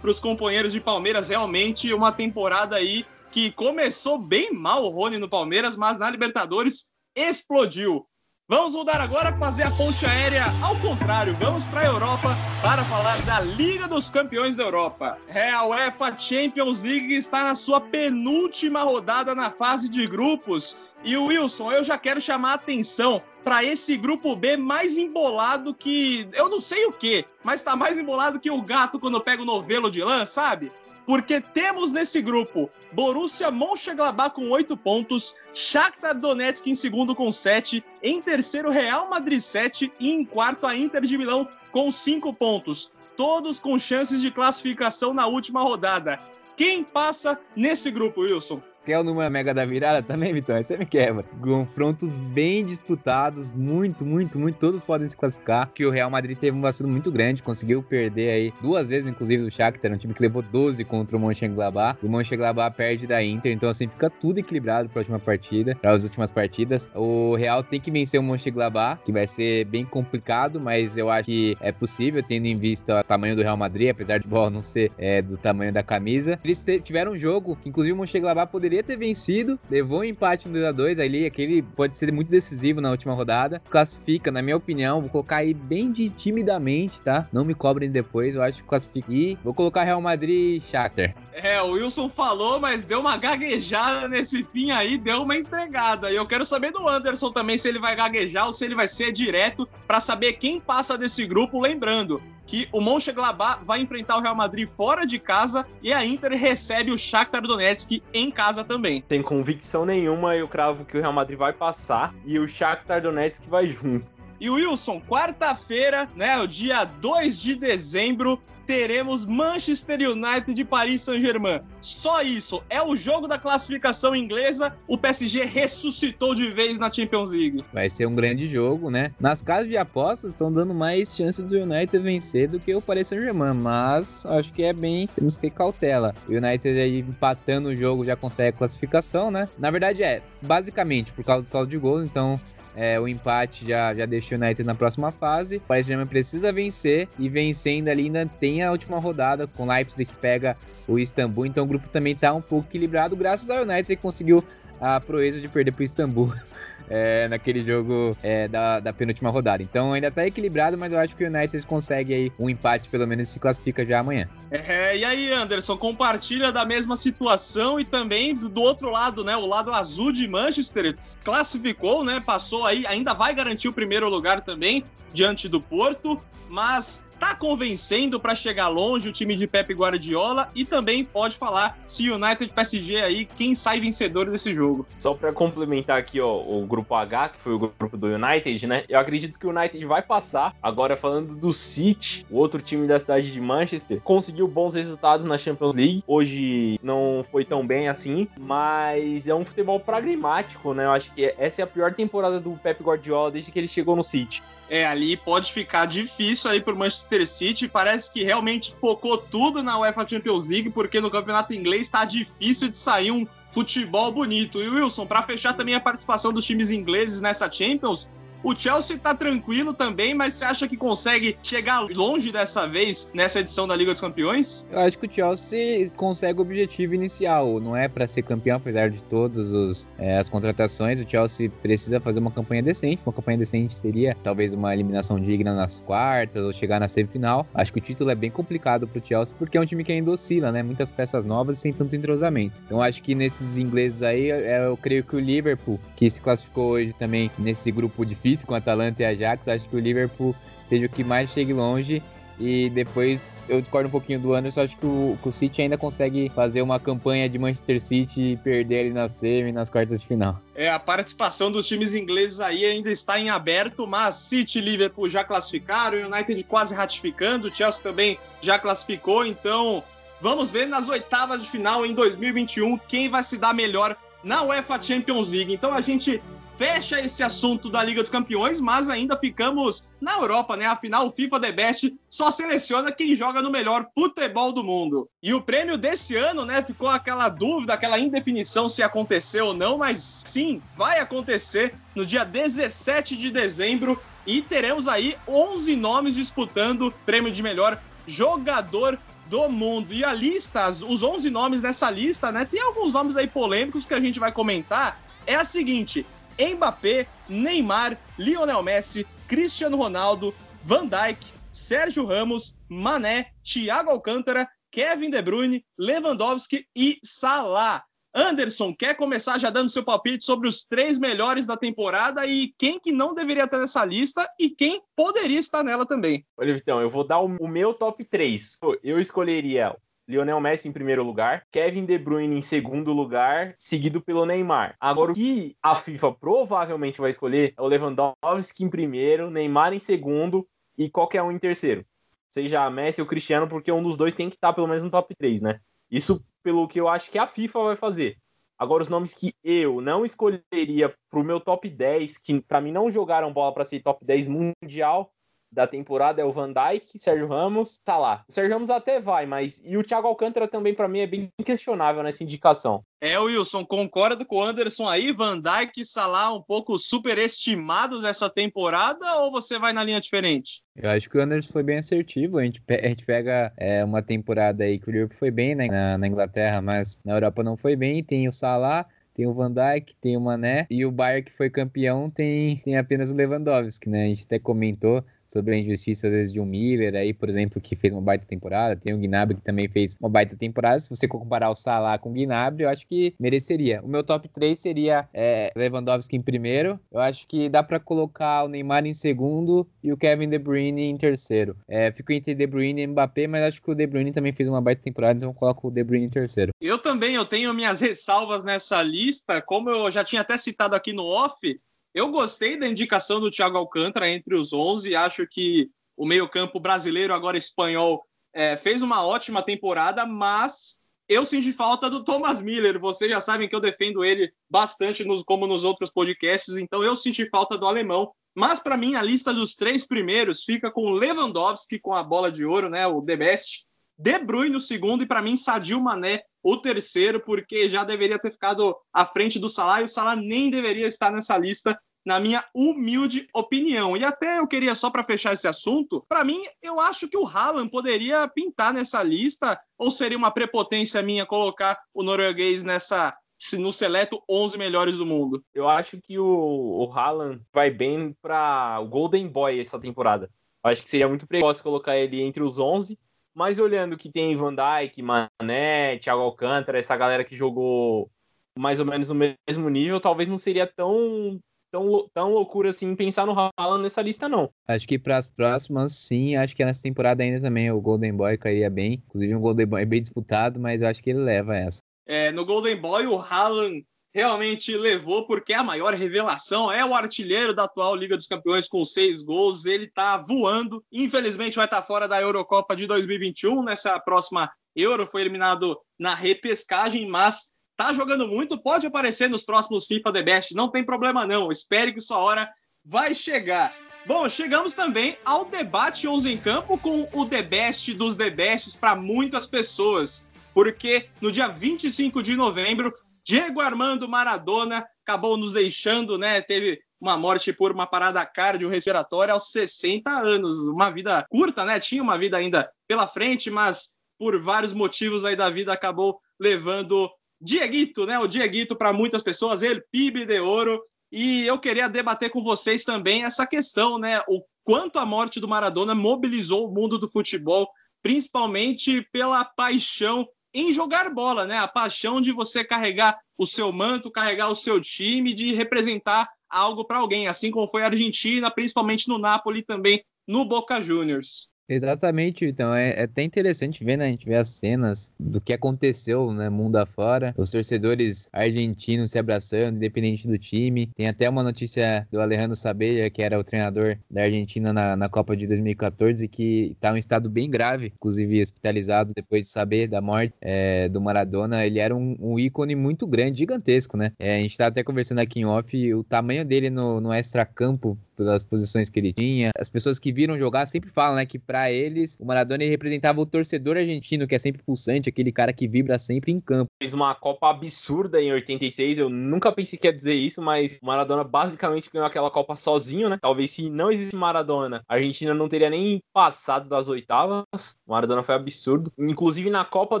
para 0.00 0.10
os 0.10 0.20
companheiros 0.20 0.72
de 0.72 0.80
Palmeiras. 0.80 1.28
Realmente 1.28 1.92
uma 1.92 2.12
temporada 2.12 2.76
aí 2.76 3.04
que 3.30 3.50
começou 3.50 4.18
bem 4.18 4.52
mal 4.52 4.84
o 4.84 4.88
Rony 4.88 5.18
no 5.18 5.28
Palmeiras, 5.28 5.76
mas 5.76 5.98
na 5.98 6.10
Libertadores 6.10 6.86
explodiu. 7.14 8.06
Vamos 8.50 8.74
mudar 8.74 8.98
agora, 8.98 9.36
fazer 9.36 9.64
a 9.64 9.70
ponte 9.70 10.06
aérea 10.06 10.46
ao 10.62 10.74
contrário. 10.80 11.36
Vamos 11.38 11.66
para 11.66 11.82
a 11.82 11.84
Europa 11.84 12.34
para 12.62 12.82
falar 12.84 13.20
da 13.26 13.40
Liga 13.40 13.86
dos 13.86 14.08
Campeões 14.08 14.56
da 14.56 14.62
Europa. 14.62 15.18
É, 15.28 15.50
a 15.50 15.66
UEFA 15.66 16.18
Champions 16.18 16.82
League 16.82 17.14
está 17.14 17.44
na 17.44 17.54
sua 17.54 17.78
penúltima 17.78 18.82
rodada 18.82 19.34
na 19.34 19.50
fase 19.50 19.86
de 19.86 20.06
grupos. 20.06 20.80
E 21.04 21.16
o 21.16 21.26
Wilson, 21.26 21.72
eu 21.72 21.84
já 21.84 21.96
quero 21.96 22.20
chamar 22.20 22.52
a 22.52 22.54
atenção 22.54 23.22
para 23.44 23.64
esse 23.64 23.96
grupo 23.96 24.34
B 24.34 24.56
mais 24.56 24.98
embolado 24.98 25.72
que 25.74 26.28
eu 26.32 26.48
não 26.48 26.60
sei 26.60 26.86
o 26.86 26.92
que, 26.92 27.24
mas 27.42 27.60
está 27.60 27.76
mais 27.76 27.98
embolado 27.98 28.40
que 28.40 28.50
o 28.50 28.60
gato 28.60 28.98
quando 28.98 29.20
pega 29.20 29.42
o 29.42 29.46
novelo 29.46 29.90
de 29.90 30.02
lã, 30.02 30.24
sabe? 30.26 30.72
porque 31.08 31.40
temos 31.40 31.90
nesse 31.90 32.20
grupo 32.20 32.68
Borussia 32.92 33.50
Mönchengladbach 33.50 34.34
com 34.34 34.50
8 34.50 34.76
pontos, 34.76 35.34
Shakhtar 35.54 36.14
Donetsk 36.20 36.66
em 36.66 36.74
segundo 36.74 37.14
com 37.14 37.32
7, 37.32 37.82
em 38.02 38.20
terceiro 38.20 38.70
Real 38.70 39.08
Madrid 39.08 39.40
7 39.40 39.90
e 39.98 40.10
em 40.10 40.22
quarto 40.22 40.66
a 40.66 40.76
Inter 40.76 41.00
de 41.06 41.16
Milão 41.16 41.48
com 41.72 41.90
5 41.90 42.30
pontos, 42.34 42.92
todos 43.16 43.58
com 43.58 43.78
chances 43.78 44.20
de 44.20 44.30
classificação 44.30 45.14
na 45.14 45.26
última 45.26 45.62
rodada. 45.62 46.20
Quem 46.54 46.84
passa 46.84 47.40
nesse 47.56 47.90
grupo, 47.90 48.20
Wilson? 48.20 48.60
O 48.96 49.04
número 49.04 49.30
mega 49.30 49.52
da 49.52 49.66
virada 49.66 50.02
também, 50.02 50.32
Vitão? 50.32 50.56
Aí 50.56 50.62
você 50.62 50.76
me 50.76 50.86
quebra. 50.86 51.22
Confrontos 51.42 52.16
bem 52.16 52.64
disputados, 52.64 53.52
muito, 53.52 54.04
muito, 54.04 54.38
muito. 54.38 54.56
Todos 54.56 54.80
podem 54.80 55.06
se 55.06 55.16
classificar. 55.16 55.70
Que 55.74 55.84
o 55.84 55.90
Real 55.90 56.08
Madrid 56.10 56.38
teve 56.38 56.56
um 56.56 56.60
vacilo 56.60 56.88
muito 56.88 57.12
grande, 57.12 57.42
conseguiu 57.42 57.82
perder 57.82 58.30
aí 58.30 58.54
duas 58.62 58.88
vezes, 58.88 59.06
inclusive, 59.06 59.44
do 59.44 59.50
Shakhtar, 59.50 59.92
um 59.92 59.98
time 59.98 60.14
que 60.14 60.22
levou 60.22 60.42
12 60.42 60.82
contra 60.84 61.16
o 61.16 61.20
Mönchengladbach. 61.20 61.98
O 62.02 62.08
Mönchengladbach 62.08 62.74
perde 62.76 63.06
da 63.06 63.22
Inter, 63.22 63.52
então 63.52 63.68
assim 63.68 63.88
fica 63.88 64.08
tudo 64.08 64.38
equilibrado 64.38 64.88
para 64.88 65.00
a 65.00 65.02
última 65.02 65.18
partida, 65.18 65.74
para 65.74 65.92
as 65.92 66.04
últimas 66.04 66.32
partidas. 66.32 66.90
O 66.94 67.34
Real 67.36 67.62
tem 67.62 67.80
que 67.80 67.90
vencer 67.90 68.18
o 68.18 68.22
Mönchengladbach, 68.22 69.02
que 69.04 69.12
vai 69.12 69.26
ser 69.26 69.66
bem 69.66 69.84
complicado, 69.84 70.58
mas 70.60 70.96
eu 70.96 71.10
acho 71.10 71.26
que 71.26 71.56
é 71.60 71.72
possível, 71.72 72.22
tendo 72.22 72.46
em 72.46 72.56
vista 72.56 73.00
o 73.00 73.04
tamanho 73.04 73.36
do 73.36 73.42
Real 73.42 73.56
Madrid, 73.56 73.90
apesar 73.90 74.18
de 74.18 74.26
bola 74.26 74.50
não 74.50 74.62
ser 74.62 74.90
é, 74.98 75.20
do 75.20 75.36
tamanho 75.36 75.72
da 75.72 75.82
camisa. 75.82 76.38
Eles 76.42 76.64
tiveram 76.82 77.12
um 77.12 77.18
jogo 77.18 77.56
que, 77.62 77.68
inclusive, 77.68 77.92
o 77.92 77.96
Mönchengladbach 77.96 78.50
poderia 78.50 78.77
ter 78.82 78.96
vencido, 78.96 79.58
levou 79.70 80.00
um 80.00 80.04
empate 80.04 80.48
no 80.48 80.58
2x2 80.58 81.02
ali, 81.02 81.26
aquele 81.26 81.62
pode 81.62 81.96
ser 81.96 82.12
muito 82.12 82.28
decisivo 82.28 82.80
na 82.80 82.90
última 82.90 83.14
rodada. 83.14 83.60
Classifica, 83.70 84.30
na 84.30 84.42
minha 84.42 84.56
opinião, 84.56 85.00
vou 85.00 85.10
colocar 85.10 85.36
aí 85.36 85.54
bem 85.54 85.92
de 85.92 86.10
timidamente, 86.10 87.02
tá? 87.02 87.28
Não 87.32 87.44
me 87.44 87.54
cobrem 87.54 87.90
depois, 87.90 88.34
eu 88.34 88.42
acho 88.42 88.62
que 88.62 88.68
classifica. 88.68 89.12
E 89.12 89.38
vou 89.44 89.54
colocar 89.54 89.84
Real 89.84 90.00
Madrid 90.00 90.56
e 90.56 90.60
Shakhtar. 90.60 91.14
É, 91.32 91.62
o 91.62 91.72
Wilson 91.72 92.08
falou, 92.08 92.58
mas 92.58 92.84
deu 92.84 93.00
uma 93.00 93.16
gaguejada 93.16 94.08
nesse 94.08 94.42
fim 94.44 94.70
aí, 94.70 94.98
deu 94.98 95.22
uma 95.22 95.36
entregada. 95.36 96.10
E 96.10 96.16
eu 96.16 96.26
quero 96.26 96.44
saber 96.44 96.72
do 96.72 96.88
Anderson 96.88 97.30
também 97.30 97.56
se 97.56 97.68
ele 97.68 97.78
vai 97.78 97.94
gaguejar 97.94 98.46
ou 98.46 98.52
se 98.52 98.64
ele 98.64 98.74
vai 98.74 98.88
ser 98.88 99.12
direto 99.12 99.68
para 99.86 100.00
saber 100.00 100.34
quem 100.34 100.60
passa 100.60 100.98
desse 100.98 101.24
grupo. 101.26 101.60
Lembrando 101.60 102.20
que 102.48 102.66
o 102.72 102.80
Mönchengladbach 102.80 103.62
vai 103.64 103.80
enfrentar 103.80 104.16
o 104.16 104.20
Real 104.20 104.34
Madrid 104.34 104.68
fora 104.74 105.06
de 105.06 105.18
casa 105.18 105.66
e 105.82 105.92
a 105.92 106.04
Inter 106.04 106.32
recebe 106.32 106.90
o 106.90 106.98
Shakhtar 106.98 107.42
Donetsk 107.42 108.02
em 108.12 108.30
casa 108.30 108.64
também. 108.64 109.04
Sem 109.06 109.22
convicção 109.22 109.84
nenhuma, 109.84 110.34
eu 110.34 110.48
cravo 110.48 110.84
que 110.84 110.96
o 110.96 111.00
Real 111.00 111.12
Madrid 111.12 111.38
vai 111.38 111.52
passar 111.52 112.14
e 112.24 112.38
o 112.38 112.48
Shakhtar 112.48 113.02
Donetsk 113.02 113.46
vai 113.48 113.68
junto. 113.68 114.06
E 114.40 114.48
Wilson, 114.48 115.00
quarta-feira, 115.00 116.08
né, 116.16 116.38
o 116.38 116.46
dia 116.46 116.84
2 116.84 117.38
de 117.38 117.54
dezembro, 117.54 118.40
teremos 118.68 119.24
Manchester 119.24 119.98
United 119.98 120.60
e 120.60 120.62
Paris 120.62 121.00
Saint-Germain. 121.00 121.62
Só 121.80 122.20
isso. 122.20 122.62
É 122.68 122.82
o 122.82 122.94
jogo 122.94 123.26
da 123.26 123.38
classificação 123.38 124.14
inglesa. 124.14 124.76
O 124.86 124.98
PSG 124.98 125.46
ressuscitou 125.46 126.34
de 126.34 126.50
vez 126.50 126.78
na 126.78 126.92
Champions 126.92 127.32
League. 127.32 127.64
Vai 127.72 127.88
ser 127.88 128.04
um 128.04 128.14
grande 128.14 128.46
jogo, 128.46 128.90
né? 128.90 129.10
Nas 129.18 129.40
casas 129.40 129.68
de 129.68 129.78
apostas 129.78 130.32
estão 130.32 130.52
dando 130.52 130.74
mais 130.74 131.16
chances 131.16 131.42
do 131.46 131.56
United 131.56 131.98
vencer 131.98 132.46
do 132.46 132.60
que 132.60 132.74
o 132.74 132.82
Paris 132.82 133.06
Saint-Germain, 133.06 133.54
mas 133.54 134.26
acho 134.26 134.52
que 134.52 134.62
é 134.62 134.74
bem, 134.74 135.08
temos 135.16 135.36
que 135.36 135.40
ter 135.40 135.50
cautela. 135.50 136.14
O 136.28 136.32
United 136.32 136.78
aí 136.78 136.98
empatando 136.98 137.70
o 137.70 137.76
jogo 137.76 138.04
já 138.04 138.16
consegue 138.16 138.58
classificação, 138.58 139.30
né? 139.30 139.48
Na 139.58 139.70
verdade 139.70 140.02
é, 140.02 140.20
basicamente 140.42 141.10
por 141.12 141.24
causa 141.24 141.46
do 141.46 141.48
saldo 141.48 141.70
de 141.70 141.78
gols, 141.78 142.04
então 142.04 142.38
é, 142.80 142.98
o 143.00 143.08
empate 143.08 143.66
já, 143.66 143.92
já 143.92 144.06
deixa 144.06 144.36
o 144.36 144.38
United 144.38 144.62
na 144.62 144.72
próxima 144.72 145.10
fase. 145.10 145.56
O 145.56 145.60
Paris 145.62 145.84
Saint-Germain 145.84 146.06
precisa 146.06 146.52
vencer 146.52 147.08
e 147.18 147.28
vencendo 147.28 147.88
ali 147.88 148.04
ainda 148.04 148.24
tem 148.38 148.62
a 148.62 148.70
última 148.70 149.00
rodada 149.00 149.48
com 149.48 149.64
o 149.64 149.66
Leipzig 149.66 150.04
que 150.04 150.14
pega 150.14 150.56
o 150.86 150.96
Istambul. 150.96 151.44
Então 151.44 151.64
o 151.64 151.66
grupo 151.66 151.88
também 151.88 152.12
está 152.12 152.32
um 152.32 152.40
pouco 152.40 152.68
equilibrado 152.68 153.16
graças 153.16 153.50
ao 153.50 153.62
United 153.62 153.96
que 153.96 153.96
conseguiu 153.96 154.44
a 154.80 155.00
proeza 155.00 155.40
de 155.40 155.48
perder 155.48 155.72
para 155.72 155.82
o 155.82 155.84
Istambul. 155.84 156.34
É, 156.90 157.28
naquele 157.28 157.62
jogo 157.62 158.16
é, 158.22 158.48
da, 158.48 158.80
da 158.80 158.94
penúltima 158.94 159.28
rodada. 159.28 159.62
Então 159.62 159.92
ainda 159.92 160.10
tá 160.10 160.26
equilibrado, 160.26 160.78
mas 160.78 160.90
eu 160.90 160.98
acho 160.98 161.14
que 161.14 161.22
o 161.22 161.26
United 161.26 161.66
consegue 161.66 162.14
aí 162.14 162.32
um 162.38 162.48
empate, 162.48 162.88
pelo 162.88 163.06
menos 163.06 163.28
se 163.28 163.38
classifica 163.38 163.84
já 163.84 163.98
amanhã. 163.98 164.26
É, 164.50 164.96
e 164.96 165.04
aí, 165.04 165.30
Anderson, 165.30 165.76
compartilha 165.76 166.50
da 166.50 166.64
mesma 166.64 166.96
situação 166.96 167.78
e 167.78 167.84
também 167.84 168.34
do 168.34 168.62
outro 168.62 168.90
lado, 168.90 169.22
né? 169.22 169.36
O 169.36 169.44
lado 169.44 169.70
azul 169.70 170.10
de 170.10 170.26
Manchester 170.26 170.96
classificou, 171.22 172.02
né? 172.02 172.22
Passou 172.24 172.64
aí, 172.64 172.86
ainda 172.86 173.12
vai 173.12 173.34
garantir 173.34 173.68
o 173.68 173.72
primeiro 173.72 174.08
lugar 174.08 174.40
também 174.40 174.82
diante 175.12 175.46
do 175.46 175.60
Porto, 175.60 176.18
mas 176.48 177.04
tá 177.18 177.34
convencendo 177.34 178.20
para 178.20 178.34
chegar 178.34 178.68
longe 178.68 179.08
o 179.08 179.12
time 179.12 179.36
de 179.36 179.46
Pep 179.46 179.72
Guardiola 179.74 180.50
e 180.54 180.64
também 180.64 181.04
pode 181.04 181.36
falar 181.36 181.78
se 181.86 182.10
United 182.10 182.52
PSG 182.52 182.96
aí 183.00 183.24
quem 183.24 183.54
sai 183.54 183.80
vencedor 183.80 184.30
desse 184.30 184.54
jogo. 184.54 184.86
Só 184.98 185.14
para 185.14 185.32
complementar 185.32 185.98
aqui 185.98 186.20
ó, 186.20 186.36
o 186.36 186.66
grupo 186.66 186.94
H, 186.94 187.30
que 187.30 187.40
foi 187.40 187.54
o 187.54 187.58
grupo 187.58 187.96
do 187.96 188.06
United, 188.06 188.66
né? 188.66 188.84
Eu 188.88 188.98
acredito 188.98 189.38
que 189.38 189.46
o 189.46 189.50
United 189.50 189.84
vai 189.84 190.02
passar. 190.02 190.54
Agora 190.62 190.96
falando 190.96 191.34
do 191.34 191.52
City, 191.52 192.26
o 192.30 192.36
outro 192.36 192.60
time 192.60 192.86
da 192.86 192.98
cidade 192.98 193.32
de 193.32 193.40
Manchester, 193.40 194.00
conseguiu 194.02 194.46
bons 194.46 194.74
resultados 194.74 195.26
na 195.26 195.38
Champions 195.38 195.74
League. 195.74 196.02
Hoje 196.06 196.78
não 196.82 197.24
foi 197.30 197.44
tão 197.44 197.66
bem 197.66 197.88
assim, 197.88 198.28
mas 198.38 199.26
é 199.26 199.34
um 199.34 199.44
futebol 199.44 199.80
pragmático, 199.80 200.74
né? 200.74 200.84
Eu 200.84 200.92
acho 200.92 201.12
que 201.14 201.34
essa 201.38 201.62
é 201.62 201.64
a 201.64 201.66
pior 201.66 201.92
temporada 201.92 202.38
do 202.38 202.52
Pep 202.52 202.82
Guardiola 202.82 203.30
desde 203.30 203.50
que 203.50 203.58
ele 203.58 203.68
chegou 203.68 203.96
no 203.96 204.02
City. 204.02 204.42
É, 204.70 204.86
ali 204.86 205.16
pode 205.16 205.50
ficar 205.50 205.86
difícil 205.86 206.50
aí 206.50 206.60
pro 206.60 206.76
Manchester 206.76 207.07
City. 207.26 207.68
Parece 207.68 208.12
que 208.12 208.22
realmente 208.22 208.74
focou 208.80 209.18
tudo 209.18 209.62
na 209.62 209.78
UEFA 209.78 210.06
Champions 210.06 210.48
League, 210.48 210.70
porque 210.70 211.00
no 211.00 211.10
campeonato 211.10 211.54
inglês 211.54 211.88
tá 211.88 212.04
difícil 212.04 212.68
de 212.68 212.76
sair 212.76 213.10
um 213.10 213.26
futebol 213.50 214.12
bonito. 214.12 214.62
E 214.62 214.68
Wilson, 214.68 215.06
para 215.06 215.22
fechar 215.22 215.54
também 215.54 215.74
a 215.74 215.80
participação 215.80 216.32
dos 216.32 216.44
times 216.44 216.70
ingleses 216.70 217.20
nessa 217.20 217.50
Champions, 217.50 218.08
o 218.42 218.54
Chelsea 218.54 218.98
tá 218.98 219.14
tranquilo 219.14 219.74
também, 219.74 220.14
mas 220.14 220.34
você 220.34 220.44
acha 220.44 220.68
que 220.68 220.76
consegue 220.76 221.36
chegar 221.42 221.80
longe 221.80 222.30
dessa 222.30 222.66
vez 222.66 223.10
nessa 223.12 223.40
edição 223.40 223.66
da 223.66 223.74
Liga 223.74 223.92
dos 223.92 224.00
Campeões? 224.00 224.64
Eu 224.70 224.78
acho 224.80 224.98
que 224.98 225.06
o 225.06 225.12
Chelsea 225.12 225.90
consegue 225.96 226.38
o 226.38 226.42
objetivo 226.42 226.94
inicial. 226.94 227.60
Não 227.60 227.76
é 227.76 227.88
para 227.88 228.06
ser 228.06 228.22
campeão, 228.22 228.56
apesar 228.56 228.90
de 228.90 229.02
todas 229.04 229.88
é, 229.98 230.18
as 230.18 230.28
contratações. 230.28 231.02
O 231.02 231.08
Chelsea 231.08 231.50
precisa 231.62 232.00
fazer 232.00 232.20
uma 232.20 232.30
campanha 232.30 232.62
decente. 232.62 233.02
Uma 233.04 233.12
campanha 233.12 233.38
decente 233.38 233.76
seria 233.76 234.16
talvez 234.22 234.54
uma 234.54 234.72
eliminação 234.72 235.18
digna 235.18 235.54
nas 235.54 235.80
quartas 235.80 236.42
ou 236.44 236.52
chegar 236.52 236.80
na 236.80 236.88
semifinal. 236.88 237.46
Acho 237.54 237.72
que 237.72 237.78
o 237.78 237.82
título 237.82 238.10
é 238.10 238.14
bem 238.14 238.30
complicado 238.30 238.86
pro 238.86 239.04
Chelsea 239.04 239.34
porque 239.38 239.58
é 239.58 239.60
um 239.60 239.66
time 239.66 239.82
que 239.82 239.92
ainda 239.92 240.10
oscila, 240.10 240.52
né? 240.52 240.62
Muitas 240.62 240.90
peças 240.90 241.26
novas 241.26 241.58
e 241.58 241.60
sem 241.60 241.72
tanto 241.72 241.94
entrosamento. 241.94 242.54
Então 242.66 242.80
acho 242.80 243.02
que 243.02 243.14
nesses 243.14 243.58
ingleses 243.58 244.02
aí, 244.02 244.30
é, 244.30 244.66
eu 244.66 244.76
creio 244.76 245.02
que 245.02 245.16
o 245.16 245.18
Liverpool, 245.18 245.80
que 245.96 246.08
se 246.08 246.20
classificou 246.20 246.70
hoje 246.72 246.92
também 246.92 247.30
nesse 247.38 247.70
grupo 247.70 248.04
difícil 248.04 248.27
difícil 248.28 248.46
com 248.46 248.54
Atalanta 248.54 249.02
e 249.02 249.06
Ajax. 249.06 249.48
Acho 249.48 249.68
que 249.68 249.76
o 249.76 249.80
Liverpool 249.80 250.34
seja 250.64 250.86
o 250.86 250.88
que 250.88 251.02
mais 251.02 251.30
chegue 251.30 251.52
longe. 251.52 252.02
E 252.40 252.70
depois 252.70 253.42
eu 253.48 253.60
discordo 253.60 253.88
um 253.88 253.90
pouquinho 253.90 254.20
do 254.20 254.32
Anderson. 254.32 254.60
Acho 254.60 254.76
que 254.76 254.86
o, 254.86 255.18
que 255.20 255.28
o 255.28 255.32
City 255.32 255.62
ainda 255.62 255.76
consegue 255.76 256.28
fazer 256.28 256.62
uma 256.62 256.78
campanha 256.78 257.28
de 257.28 257.36
Manchester 257.36 257.80
City 257.80 258.32
e 258.32 258.36
perder 258.36 258.80
ali 258.80 258.90
na 258.90 259.08
semi, 259.08 259.50
nas 259.50 259.68
quartas 259.68 259.98
de 259.98 260.06
final. 260.06 260.40
É, 260.54 260.70
a 260.70 260.78
participação 260.78 261.50
dos 261.50 261.66
times 261.66 261.96
ingleses 261.96 262.38
aí 262.38 262.64
ainda 262.64 262.92
está 262.92 263.18
em 263.18 263.28
aberto, 263.28 263.88
mas 263.88 264.14
City 264.14 264.58
e 264.58 264.62
Liverpool 264.62 265.10
já 265.10 265.24
classificaram, 265.24 265.98
o 265.98 266.06
United 266.06 266.44
quase 266.44 266.76
ratificando, 266.76 267.48
o 267.48 267.52
Chelsea 267.52 267.82
também 267.82 268.16
já 268.40 268.56
classificou, 268.56 269.26
então 269.26 269.82
vamos 270.20 270.48
ver 270.48 270.68
nas 270.68 270.88
oitavas 270.88 271.42
de 271.42 271.48
final 271.48 271.84
em 271.84 271.92
2021 271.92 272.78
quem 272.86 273.08
vai 273.08 273.24
se 273.24 273.36
dar 273.36 273.52
melhor 273.52 273.96
na 274.22 274.42
UEFA 274.42 274.80
Champions 274.80 275.32
League. 275.32 275.52
Então 275.52 275.72
a 275.74 275.80
gente 275.80 276.22
fecha 276.58 277.00
esse 277.00 277.22
assunto 277.22 277.70
da 277.70 277.82
Liga 277.82 278.02
dos 278.02 278.10
Campeões, 278.10 278.58
mas 278.58 278.90
ainda 278.90 279.16
ficamos 279.16 279.86
na 280.00 280.14
Europa, 280.14 280.56
né? 280.56 280.66
Afinal, 280.66 281.06
o 281.06 281.12
FIFA 281.12 281.40
The 281.40 281.52
Best 281.52 281.94
só 282.10 282.32
seleciona 282.32 282.90
quem 282.90 283.14
joga 283.14 283.40
no 283.40 283.48
melhor 283.48 283.86
futebol 283.94 284.52
do 284.52 284.64
mundo. 284.64 285.08
E 285.22 285.32
o 285.32 285.40
prêmio 285.40 285.78
desse 285.78 286.16
ano, 286.16 286.44
né? 286.44 286.60
Ficou 286.62 286.88
aquela 286.88 287.28
dúvida, 287.28 287.74
aquela 287.74 287.98
indefinição 287.98 288.68
se 288.68 288.82
aconteceu 288.82 289.46
ou 289.46 289.54
não, 289.54 289.78
mas 289.78 290.22
sim, 290.26 290.60
vai 290.76 290.98
acontecer 290.98 291.74
no 291.94 292.04
dia 292.04 292.24
17 292.24 293.16
de 293.16 293.30
dezembro 293.30 294.00
e 294.26 294.42
teremos 294.42 294.88
aí 294.88 295.16
11 295.28 295.76
nomes 295.76 296.16
disputando 296.16 296.88
o 296.88 296.92
prêmio 297.06 297.32
de 297.32 297.42
melhor 297.42 297.80
jogador 298.04 298.98
do 299.26 299.48
mundo. 299.48 299.94
E 299.94 300.04
a 300.04 300.12
lista, 300.12 300.68
os 300.68 301.04
11 301.04 301.30
nomes 301.30 301.60
dessa 301.60 301.88
lista, 301.88 302.32
né? 302.32 302.44
Tem 302.50 302.60
alguns 302.60 302.92
nomes 302.92 303.16
aí 303.16 303.28
polêmicos 303.28 303.86
que 303.86 303.94
a 303.94 304.00
gente 304.00 304.18
vai 304.18 304.32
comentar. 304.32 305.00
É 305.24 305.34
a 305.34 305.44
seguinte: 305.44 306.04
Mbappé, 306.38 307.06
Neymar, 307.28 307.98
Lionel 308.18 308.62
Messi, 308.62 309.06
Cristiano 309.26 309.76
Ronaldo, 309.76 310.34
Van 310.64 310.86
Dijk, 310.86 311.18
Sérgio 311.50 312.06
Ramos, 312.06 312.54
Mané, 312.68 313.32
Thiago 313.42 313.90
Alcântara, 313.90 314.48
Kevin 314.70 315.10
De 315.10 315.20
Bruyne, 315.20 315.64
Lewandowski 315.76 316.66
e 316.76 316.98
Salah. 317.02 317.84
Anderson, 318.14 318.74
quer 318.74 318.94
começar 318.94 319.38
já 319.38 319.50
dando 319.50 319.70
seu 319.70 319.84
palpite 319.84 320.24
sobre 320.24 320.48
os 320.48 320.64
três 320.64 320.98
melhores 320.98 321.46
da 321.46 321.56
temporada 321.56 322.26
e 322.26 322.52
quem 322.58 322.80
que 322.80 322.90
não 322.90 323.14
deveria 323.14 323.44
estar 323.44 323.58
nessa 323.58 323.84
lista 323.84 324.28
e 324.38 324.48
quem 324.48 324.82
poderia 324.96 325.38
estar 325.38 325.62
nela 325.62 325.86
também? 325.86 326.26
Olha, 326.36 326.54
Vitão, 326.54 326.80
eu 326.80 326.90
vou 326.90 327.04
dar 327.04 327.20
o 327.20 327.48
meu 327.48 327.74
top 327.74 328.02
3. 328.04 328.58
Eu 328.82 328.98
escolheria 328.98 329.76
Lionel 330.08 330.40
Messi 330.40 330.68
em 330.68 330.72
primeiro 330.72 331.04
lugar, 331.04 331.44
Kevin 331.52 331.84
De 331.84 331.98
Bruyne 331.98 332.38
em 332.38 332.40
segundo 332.40 332.92
lugar, 332.94 333.54
seguido 333.58 334.00
pelo 334.00 334.24
Neymar. 334.24 334.74
Agora, 334.80 335.12
o 335.12 335.14
que 335.14 335.54
a 335.62 335.76
FIFA 335.76 336.12
provavelmente 336.12 336.98
vai 336.98 337.10
escolher 337.10 337.52
é 337.54 337.60
o 337.60 337.66
Lewandowski 337.66 338.64
em 338.64 338.70
primeiro, 338.70 339.28
Neymar 339.30 339.74
em 339.74 339.78
segundo 339.78 340.46
e 340.78 340.88
qualquer 340.88 341.22
um 341.22 341.30
em 341.30 341.38
terceiro. 341.38 341.84
Seja 342.30 342.70
Messi 342.70 343.02
ou 343.02 343.06
Cristiano, 343.06 343.46
porque 343.46 343.70
um 343.70 343.82
dos 343.82 343.98
dois 343.98 344.14
tem 344.14 344.30
que 344.30 344.36
estar 344.36 344.54
pelo 344.54 344.66
menos 344.66 344.82
no 344.82 344.90
top 344.90 345.14
3, 345.14 345.42
né? 345.42 345.60
Isso 345.90 346.24
pelo 346.42 346.66
que 346.66 346.80
eu 346.80 346.88
acho 346.88 347.10
que 347.10 347.18
a 347.18 347.26
FIFA 347.26 347.64
vai 347.64 347.76
fazer. 347.76 348.16
Agora, 348.58 348.82
os 348.82 348.88
nomes 348.88 349.12
que 349.14 349.34
eu 349.44 349.80
não 349.80 350.04
escolheria 350.04 350.92
pro 351.10 351.22
meu 351.22 351.38
top 351.38 351.68
10, 351.68 352.18
que 352.18 352.40
para 352.40 352.60
mim 352.60 352.72
não 352.72 352.90
jogaram 352.90 353.32
bola 353.32 353.52
para 353.52 353.64
ser 353.64 353.80
top 353.82 354.04
10 354.04 354.26
mundial, 354.26 355.12
da 355.50 355.66
temporada 355.66 356.20
é 356.20 356.24
o 356.24 356.32
Van 356.32 356.52
Dijk, 356.52 356.98
Sérgio 356.98 357.26
Ramos, 357.26 357.78
tá 357.84 357.96
lá. 357.96 358.24
O 358.28 358.32
Sérgio 358.32 358.52
Ramos 358.52 358.70
até 358.70 359.00
vai, 359.00 359.26
mas 359.26 359.62
e 359.64 359.76
o 359.76 359.82
Thiago 359.82 360.06
Alcântara 360.06 360.46
também 360.46 360.74
para 360.74 360.88
mim 360.88 361.00
é 361.00 361.06
bem 361.06 361.30
questionável 361.44 362.02
nessa 362.02 362.22
indicação. 362.22 362.82
É, 363.00 363.18
Wilson, 363.18 363.64
concordo 363.64 364.24
com 364.26 364.36
o 364.36 364.42
Anderson 364.42 364.88
aí, 364.88 365.12
Van 365.12 365.40
Dijk 365.40 365.80
e 365.80 365.84
Salah 365.84 366.34
um 366.34 366.42
pouco 366.42 366.78
superestimados 366.78 368.04
essa 368.04 368.28
temporada 368.28 369.20
ou 369.20 369.30
você 369.30 369.58
vai 369.58 369.72
na 369.72 369.84
linha 369.84 370.00
diferente? 370.00 370.62
Eu 370.76 370.90
acho 370.90 371.08
que 371.08 371.16
o 371.16 371.22
Anderson 371.22 371.52
foi 371.52 371.62
bem 371.62 371.78
assertivo, 371.78 372.38
a 372.38 372.44
gente, 372.44 372.60
a 372.68 372.88
gente 372.88 373.06
pega 373.06 373.52
é, 373.56 373.84
uma 373.84 374.02
temporada 374.02 374.64
aí 374.64 374.78
que 374.78 374.88
o 374.88 374.92
Liverpool 374.92 375.18
foi 375.18 375.30
bem 375.30 375.54
né, 375.54 375.68
na, 375.68 375.98
na 375.98 376.06
Inglaterra, 376.06 376.60
mas 376.60 377.00
na 377.04 377.14
Europa 377.14 377.42
não 377.42 377.56
foi 377.56 377.76
bem, 377.76 378.02
tem 378.02 378.28
o 378.28 378.32
Salah, 378.32 378.86
tem 379.18 379.26
o 379.26 379.34
Van 379.34 379.52
Dijk, 379.52 379.96
tem 380.00 380.16
o 380.16 380.20
Mané, 380.20 380.66
e 380.70 380.86
o 380.86 380.92
Bayern 380.92 381.24
que 381.24 381.32
foi 381.32 381.50
campeão 381.50 382.08
tem, 382.08 382.58
tem 382.58 382.76
apenas 382.76 383.10
o 383.10 383.16
Lewandowski, 383.16 383.88
né? 383.88 384.04
A 384.04 384.06
gente 384.06 384.24
até 384.24 384.38
comentou 384.38 385.04
sobre 385.28 385.54
a 385.54 385.58
injustiça, 385.58 386.08
às 386.08 386.12
vezes, 386.12 386.32
de 386.32 386.40
um 386.40 386.46
Miller 386.46 386.94
aí, 386.94 387.12
por 387.12 387.28
exemplo, 387.28 387.60
que 387.60 387.76
fez 387.76 387.92
uma 387.92 388.02
baita 388.02 388.24
temporada. 388.26 388.74
Tem 388.74 388.94
o 388.94 388.98
Gnabry, 388.98 389.36
que 389.36 389.42
também 389.42 389.68
fez 389.68 389.96
uma 390.00 390.08
baita 390.08 390.36
temporada. 390.36 390.78
Se 390.78 390.88
você 390.88 391.06
comparar 391.06 391.50
o 391.50 391.54
Salah 391.54 391.98
com 391.98 392.10
o 392.10 392.12
Gnabry, 392.12 392.64
eu 392.64 392.68
acho 392.68 392.86
que 392.86 393.14
mereceria. 393.20 393.80
O 393.82 393.88
meu 393.88 394.02
top 394.02 394.28
3 394.28 394.58
seria 394.58 395.08
é, 395.12 395.52
Lewandowski 395.54 396.16
em 396.16 396.22
primeiro. 396.22 396.80
Eu 396.90 397.00
acho 397.00 397.26
que 397.26 397.48
dá 397.48 397.62
para 397.62 397.78
colocar 397.78 398.44
o 398.44 398.48
Neymar 398.48 398.86
em 398.86 398.92
segundo 398.92 399.68
e 399.82 399.92
o 399.92 399.96
Kevin 399.96 400.28
De 400.28 400.38
Bruyne 400.38 400.82
em 400.82 400.96
terceiro. 400.96 401.56
É, 401.68 401.92
fico 401.92 402.12
entre 402.12 402.34
De 402.34 402.46
Bruyne 402.46 402.82
e 402.82 402.86
Mbappé, 402.86 403.26
mas 403.26 403.42
acho 403.42 403.62
que 403.62 403.70
o 403.70 403.74
De 403.74 403.86
Bruyne 403.86 404.12
também 404.12 404.32
fez 404.32 404.48
uma 404.48 404.60
baita 404.60 404.82
temporada, 404.82 405.18
então 405.18 405.28
eu 405.28 405.34
coloco 405.34 405.68
o 405.68 405.70
De 405.70 405.84
Bruyne 405.84 406.06
em 406.06 406.10
terceiro. 406.10 406.52
Eu 406.60 406.78
também, 406.78 407.14
eu 407.14 407.24
tenho 407.24 407.52
minhas 407.52 407.80
ressalvas 407.80 408.42
nessa 408.42 408.82
lista. 408.82 409.42
Como 409.42 409.68
eu 409.68 409.90
já 409.90 410.02
tinha 410.02 410.22
até 410.22 410.36
citado 410.38 410.74
aqui 410.74 410.92
no 410.92 411.04
off, 411.04 411.60
eu 411.94 412.10
gostei 412.10 412.56
da 412.56 412.68
indicação 412.68 413.20
do 413.20 413.30
Thiago 413.30 413.56
Alcântara 413.56 414.08
entre 414.08 414.34
os 414.34 414.52
11. 414.52 414.94
Acho 414.94 415.26
que 415.26 415.70
o 415.96 416.06
meio-campo 416.06 416.60
brasileiro, 416.60 417.12
agora 417.12 417.36
espanhol, 417.36 418.04
é, 418.32 418.56
fez 418.56 418.82
uma 418.82 419.04
ótima 419.04 419.42
temporada, 419.42 420.06
mas 420.06 420.78
eu 421.08 421.24
senti 421.24 421.52
falta 421.52 421.88
do 421.88 422.04
Thomas 422.04 422.40
Miller. 422.42 422.78
Vocês 422.78 423.10
já 423.10 423.18
sabem 423.18 423.48
que 423.48 423.54
eu 423.54 423.60
defendo 423.60 424.04
ele 424.04 424.30
bastante, 424.48 425.04
nos, 425.04 425.22
como 425.22 425.46
nos 425.46 425.64
outros 425.64 425.90
podcasts, 425.90 426.56
então 426.56 426.82
eu 426.84 426.94
senti 426.94 427.28
falta 427.28 427.56
do 427.56 427.66
alemão. 427.66 428.12
Mas 428.34 428.60
para 428.60 428.76
mim, 428.76 428.94
a 428.94 429.02
lista 429.02 429.32
dos 429.32 429.54
três 429.54 429.86
primeiros 429.86 430.44
fica 430.44 430.70
com 430.70 430.90
Lewandowski 430.90 431.80
com 431.80 431.94
a 431.94 432.02
bola 432.02 432.30
de 432.30 432.44
ouro, 432.44 432.68
né? 432.68 432.86
O 432.86 433.02
The 433.02 433.16
Best. 433.16 433.66
De 433.98 434.18
Bruyne 434.18 434.52
no 434.52 434.60
segundo 434.60 435.02
e 435.02 435.06
para 435.06 435.20
mim 435.20 435.36
Sadio 435.36 435.80
Mané 435.80 436.22
o 436.42 436.56
terceiro, 436.56 437.20
porque 437.20 437.68
já 437.68 437.82
deveria 437.82 438.18
ter 438.18 438.30
ficado 438.30 438.76
à 438.92 439.04
frente 439.04 439.38
do 439.38 439.48
Salah 439.48 439.82
e 439.82 439.84
o 439.84 439.88
Salah 439.88 440.14
nem 440.14 440.50
deveria 440.50 440.86
estar 440.86 441.10
nessa 441.10 441.36
lista 441.36 441.78
na 442.06 442.18
minha 442.18 442.42
humilde 442.54 443.28
opinião. 443.34 443.96
E 443.96 444.04
até 444.04 444.38
eu 444.38 444.46
queria, 444.46 444.74
só 444.74 444.88
para 444.88 445.04
fechar 445.04 445.34
esse 445.34 445.46
assunto, 445.46 446.04
para 446.08 446.24
mim, 446.24 446.40
eu 446.62 446.80
acho 446.80 447.06
que 447.08 447.16
o 447.16 447.26
Haaland 447.26 447.70
poderia 447.70 448.26
pintar 448.28 448.72
nessa 448.72 449.02
lista, 449.02 449.60
ou 449.76 449.90
seria 449.90 450.16
uma 450.16 450.30
prepotência 450.30 451.02
minha 451.02 451.26
colocar 451.26 451.78
o 451.92 452.02
norueguês 452.02 452.64
nessa 452.64 453.14
no 453.58 453.70
seleto 453.70 454.22
11 454.28 454.56
melhores 454.56 454.96
do 454.96 455.04
mundo? 455.04 455.44
Eu 455.54 455.68
acho 455.68 456.00
que 456.00 456.18
o, 456.18 456.24
o 456.24 456.92
Haaland 456.92 457.42
vai 457.52 457.70
bem 457.70 458.16
para 458.22 458.80
o 458.80 458.86
Golden 458.86 459.28
Boy 459.28 459.60
essa 459.60 459.78
temporada. 459.78 460.30
Acho 460.62 460.82
que 460.82 460.88
seria 460.88 461.08
muito 461.08 461.26
precoce 461.26 461.62
colocar 461.62 461.96
ele 461.96 462.22
entre 462.22 462.42
os 462.42 462.58
11, 462.58 462.98
mas 463.38 463.60
olhando 463.60 463.96
que 463.96 464.10
tem 464.10 464.34
Van 464.34 464.52
Dijk, 464.52 465.00
Mané, 465.00 465.96
Thiago 465.98 466.22
Alcântara, 466.22 466.80
essa 466.80 466.96
galera 466.96 467.24
que 467.24 467.36
jogou 467.36 468.10
mais 468.58 468.80
ou 468.80 468.86
menos 468.86 469.08
no 469.10 469.14
mesmo 469.14 469.68
nível, 469.70 470.00
talvez 470.00 470.28
não 470.28 470.36
seria 470.36 470.66
tão 470.66 471.38
tão, 471.70 472.10
tão 472.12 472.32
loucura 472.32 472.70
assim 472.70 472.96
pensar 472.96 473.26
no 473.26 473.52
Haaland 473.56 473.84
nessa 473.84 474.02
lista, 474.02 474.28
não. 474.28 474.50
Acho 474.66 474.88
que 474.88 474.98
para 474.98 475.18
as 475.18 475.28
próximas, 475.28 475.92
sim. 475.92 476.34
Acho 476.34 476.56
que 476.56 476.64
nessa 476.64 476.82
temporada 476.82 477.22
ainda 477.22 477.40
também 477.40 477.70
o 477.70 477.80
Golden 477.80 478.12
Boy 478.12 478.36
cairia 478.36 478.68
bem. 478.68 478.94
Inclusive, 479.06 479.36
um 479.36 479.40
Golden 479.40 479.66
Boy 479.66 479.84
bem 479.84 480.00
disputado, 480.00 480.58
mas 480.58 480.82
eu 480.82 480.88
acho 480.88 481.00
que 481.00 481.10
ele 481.10 481.20
leva 481.20 481.56
essa. 481.56 481.78
É, 482.06 482.32
no 482.32 482.44
Golden 482.44 482.74
Boy, 482.74 483.06
o 483.06 483.20
Haaland 483.20 483.86
realmente 484.14 484.76
levou, 484.76 485.26
porque 485.26 485.52
a 485.52 485.62
maior 485.62 485.94
revelação 485.94 486.72
é 486.72 486.84
o 486.84 486.94
artilheiro 486.94 487.54
da 487.54 487.64
atual 487.64 487.94
Liga 487.94 488.16
dos 488.16 488.26
Campeões 488.26 488.68
com 488.68 488.84
seis 488.84 489.22
gols. 489.22 489.64
Ele 489.64 489.88
tá 489.88 490.16
voando. 490.16 490.84
Infelizmente, 490.92 491.56
vai 491.56 491.66
estar 491.66 491.82
tá 491.82 491.86
fora 491.86 492.08
da 492.08 492.20
Eurocopa 492.20 492.74
de 492.74 492.86
2021. 492.86 493.62
Nessa 493.62 493.98
próxima 494.00 494.50
Euro, 494.74 495.08
foi 495.10 495.22
eliminado 495.22 495.78
na 495.98 496.14
repescagem, 496.14 497.08
mas 497.08 497.52
tá 497.76 497.92
jogando 497.92 498.26
muito, 498.26 498.60
pode 498.60 498.86
aparecer 498.86 499.30
nos 499.30 499.44
próximos 499.44 499.86
FIFA 499.86 500.12
The 500.12 500.22
Best, 500.22 500.54
não 500.54 500.68
tem 500.68 500.84
problema 500.84 501.24
não. 501.24 501.50
Espere 501.50 501.92
que 501.92 502.00
sua 502.00 502.18
hora 502.18 502.48
vai 502.84 503.14
chegar. 503.14 503.74
Bom, 504.04 504.28
chegamos 504.28 504.74
também 504.74 505.16
ao 505.24 505.44
debate 505.44 506.08
11 506.08 506.32
em 506.32 506.38
campo 506.38 506.78
com 506.78 507.08
o 507.12 507.26
The 507.26 507.42
Best 507.42 507.94
dos 507.94 508.16
The 508.16 508.30
Bests 508.30 508.74
para 508.74 508.96
muitas 508.96 509.46
pessoas, 509.46 510.26
porque 510.54 511.08
no 511.20 511.30
dia 511.30 511.48
25 511.48 512.22
de 512.22 512.34
novembro, 512.34 512.92
Diego 513.28 513.60
Armando 513.60 514.08
Maradona 514.08 514.88
acabou 515.04 515.36
nos 515.36 515.52
deixando, 515.52 516.16
né? 516.16 516.40
Teve 516.40 516.80
uma 516.98 517.14
morte 517.14 517.52
por 517.52 517.70
uma 517.70 517.86
parada 517.86 518.24
cardiorrespiratória 518.24 519.34
aos 519.34 519.52
60 519.52 520.10
anos, 520.10 520.64
uma 520.64 520.90
vida 520.90 521.26
curta, 521.28 521.62
né? 521.66 521.78
Tinha 521.78 522.02
uma 522.02 522.16
vida 522.16 522.38
ainda 522.38 522.72
pela 522.88 523.06
frente, 523.06 523.50
mas 523.50 523.98
por 524.18 524.40
vários 524.40 524.72
motivos 524.72 525.26
aí 525.26 525.36
da 525.36 525.50
vida 525.50 525.70
acabou 525.70 526.18
levando 526.40 527.10
Dieguito, 527.38 528.06
né? 528.06 528.18
O 528.18 528.26
Dieguito 528.26 528.74
para 528.74 528.94
muitas 528.94 529.22
pessoas, 529.22 529.62
ele 529.62 529.82
PIB 529.92 530.24
de 530.24 530.40
ouro. 530.40 530.82
E 531.12 531.46
eu 531.46 531.58
queria 531.58 531.86
debater 531.86 532.30
com 532.30 532.42
vocês 532.42 532.82
também 532.82 533.24
essa 533.24 533.46
questão, 533.46 533.98
né? 533.98 534.22
O 534.26 534.42
quanto 534.64 534.98
a 534.98 535.04
morte 535.04 535.38
do 535.38 535.46
Maradona 535.46 535.94
mobilizou 535.94 536.66
o 536.66 536.74
mundo 536.74 536.96
do 536.96 537.10
futebol, 537.10 537.68
principalmente 538.02 539.06
pela 539.12 539.44
paixão 539.44 540.26
em 540.60 540.72
jogar 540.72 541.12
bola, 541.12 541.46
né? 541.46 541.58
A 541.58 541.68
paixão 541.68 542.20
de 542.20 542.32
você 542.32 542.64
carregar 542.64 543.18
o 543.36 543.46
seu 543.46 543.72
manto, 543.72 544.10
carregar 544.10 544.48
o 544.48 544.54
seu 544.54 544.80
time, 544.80 545.32
de 545.32 545.54
representar 545.54 546.28
algo 546.48 546.84
para 546.84 546.98
alguém, 546.98 547.28
assim 547.28 547.50
como 547.50 547.70
foi 547.70 547.82
a 547.82 547.86
Argentina, 547.86 548.50
principalmente 548.50 549.08
no 549.08 549.18
Napoli 549.18 549.62
também 549.62 550.04
no 550.26 550.44
Boca 550.44 550.80
Juniors. 550.80 551.48
Exatamente, 551.68 552.46
então 552.46 552.74
é, 552.74 552.90
é, 552.90 553.02
até 553.02 553.22
interessante 553.22 553.84
ver, 553.84 553.98
né? 553.98 554.06
A 554.06 554.08
gente 554.08 554.24
vê 554.24 554.36
as 554.36 554.48
cenas 554.48 555.12
do 555.20 555.38
que 555.38 555.52
aconteceu, 555.52 556.32
né? 556.32 556.48
Mundo 556.48 556.76
afora, 556.76 557.34
os 557.36 557.50
torcedores 557.50 558.30
argentinos 558.32 559.10
se 559.10 559.18
abraçando, 559.18 559.76
independente 559.76 560.26
do 560.26 560.38
time. 560.38 560.86
Tem 560.96 561.08
até 561.08 561.28
uma 561.28 561.42
notícia 561.42 562.08
do 562.10 562.22
Alejandro 562.22 562.56
Sabella, 562.56 563.10
que 563.10 563.20
era 563.20 563.38
o 563.38 563.44
treinador 563.44 563.98
da 564.10 564.22
Argentina 564.22 564.72
na, 564.72 564.96
na 564.96 565.08
Copa 565.10 565.36
de 565.36 565.46
2014, 565.46 566.26
que 566.26 566.72
está 566.72 566.94
em 566.96 566.98
estado 566.98 567.28
bem 567.28 567.50
grave, 567.50 567.92
inclusive 567.94 568.40
hospitalizado 568.40 569.12
depois 569.14 569.46
de 569.46 569.52
saber 569.52 569.88
da 569.88 570.00
morte 570.00 570.32
é, 570.40 570.88
do 570.88 571.02
Maradona. 571.02 571.66
Ele 571.66 571.80
era 571.80 571.94
um, 571.94 572.16
um, 572.18 572.38
ícone 572.38 572.74
muito 572.74 573.06
grande, 573.06 573.40
gigantesco, 573.40 573.94
né? 573.98 574.12
É, 574.18 574.36
a 574.36 574.38
gente 574.40 574.52
está 574.52 574.68
até 574.68 574.82
conversando 574.82 575.18
aqui 575.18 575.40
em 575.40 575.44
off, 575.44 575.94
o 575.94 576.02
tamanho 576.02 576.46
dele 576.46 576.70
no, 576.70 576.98
no 576.98 577.12
extra-campo 577.12 577.98
pelas 578.18 578.42
posições 578.42 578.90
que 578.90 578.98
ele 578.98 579.12
tinha. 579.12 579.50
As 579.56 579.70
pessoas 579.70 579.98
que 579.98 580.12
viram 580.12 580.36
jogar 580.36 580.66
sempre 580.66 580.90
falam, 580.90 581.16
né, 581.16 581.24
que 581.24 581.38
para 581.38 581.70
eles 581.70 582.16
o 582.20 582.26
Maradona 582.26 582.64
representava 582.64 583.20
o 583.20 583.26
torcedor 583.26 583.76
argentino, 583.76 584.26
que 584.26 584.34
é 584.34 584.38
sempre 584.38 584.62
pulsante, 584.62 585.08
aquele 585.08 585.30
cara 585.30 585.52
que 585.52 585.68
vibra 585.68 585.98
sempre 585.98 586.32
em 586.32 586.40
campo. 586.40 586.66
Fez 586.82 586.92
uma 586.92 587.14
Copa 587.14 587.48
absurda 587.48 588.20
em 588.20 588.32
86, 588.32 588.98
eu 588.98 589.08
nunca 589.08 589.52
pensei 589.52 589.78
que 589.78 589.86
ia 589.86 589.92
dizer 589.92 590.14
isso, 590.14 590.42
mas 590.42 590.78
o 590.82 590.86
Maradona 590.86 591.22
basicamente 591.22 591.88
ganhou 591.92 592.06
aquela 592.06 592.30
Copa 592.30 592.56
sozinho, 592.56 593.08
né? 593.08 593.18
Talvez 593.20 593.52
se 593.52 593.70
não 593.70 593.90
existisse 593.90 594.16
Maradona, 594.16 594.82
a 594.88 594.94
Argentina 594.94 595.32
não 595.32 595.48
teria 595.48 595.70
nem 595.70 596.00
passado 596.12 596.68
das 596.68 596.88
oitavas. 596.88 597.44
O 597.86 597.92
Maradona 597.92 598.22
foi 598.24 598.34
absurdo. 598.34 598.92
Inclusive 598.98 599.48
na 599.50 599.64
Copa 599.64 600.00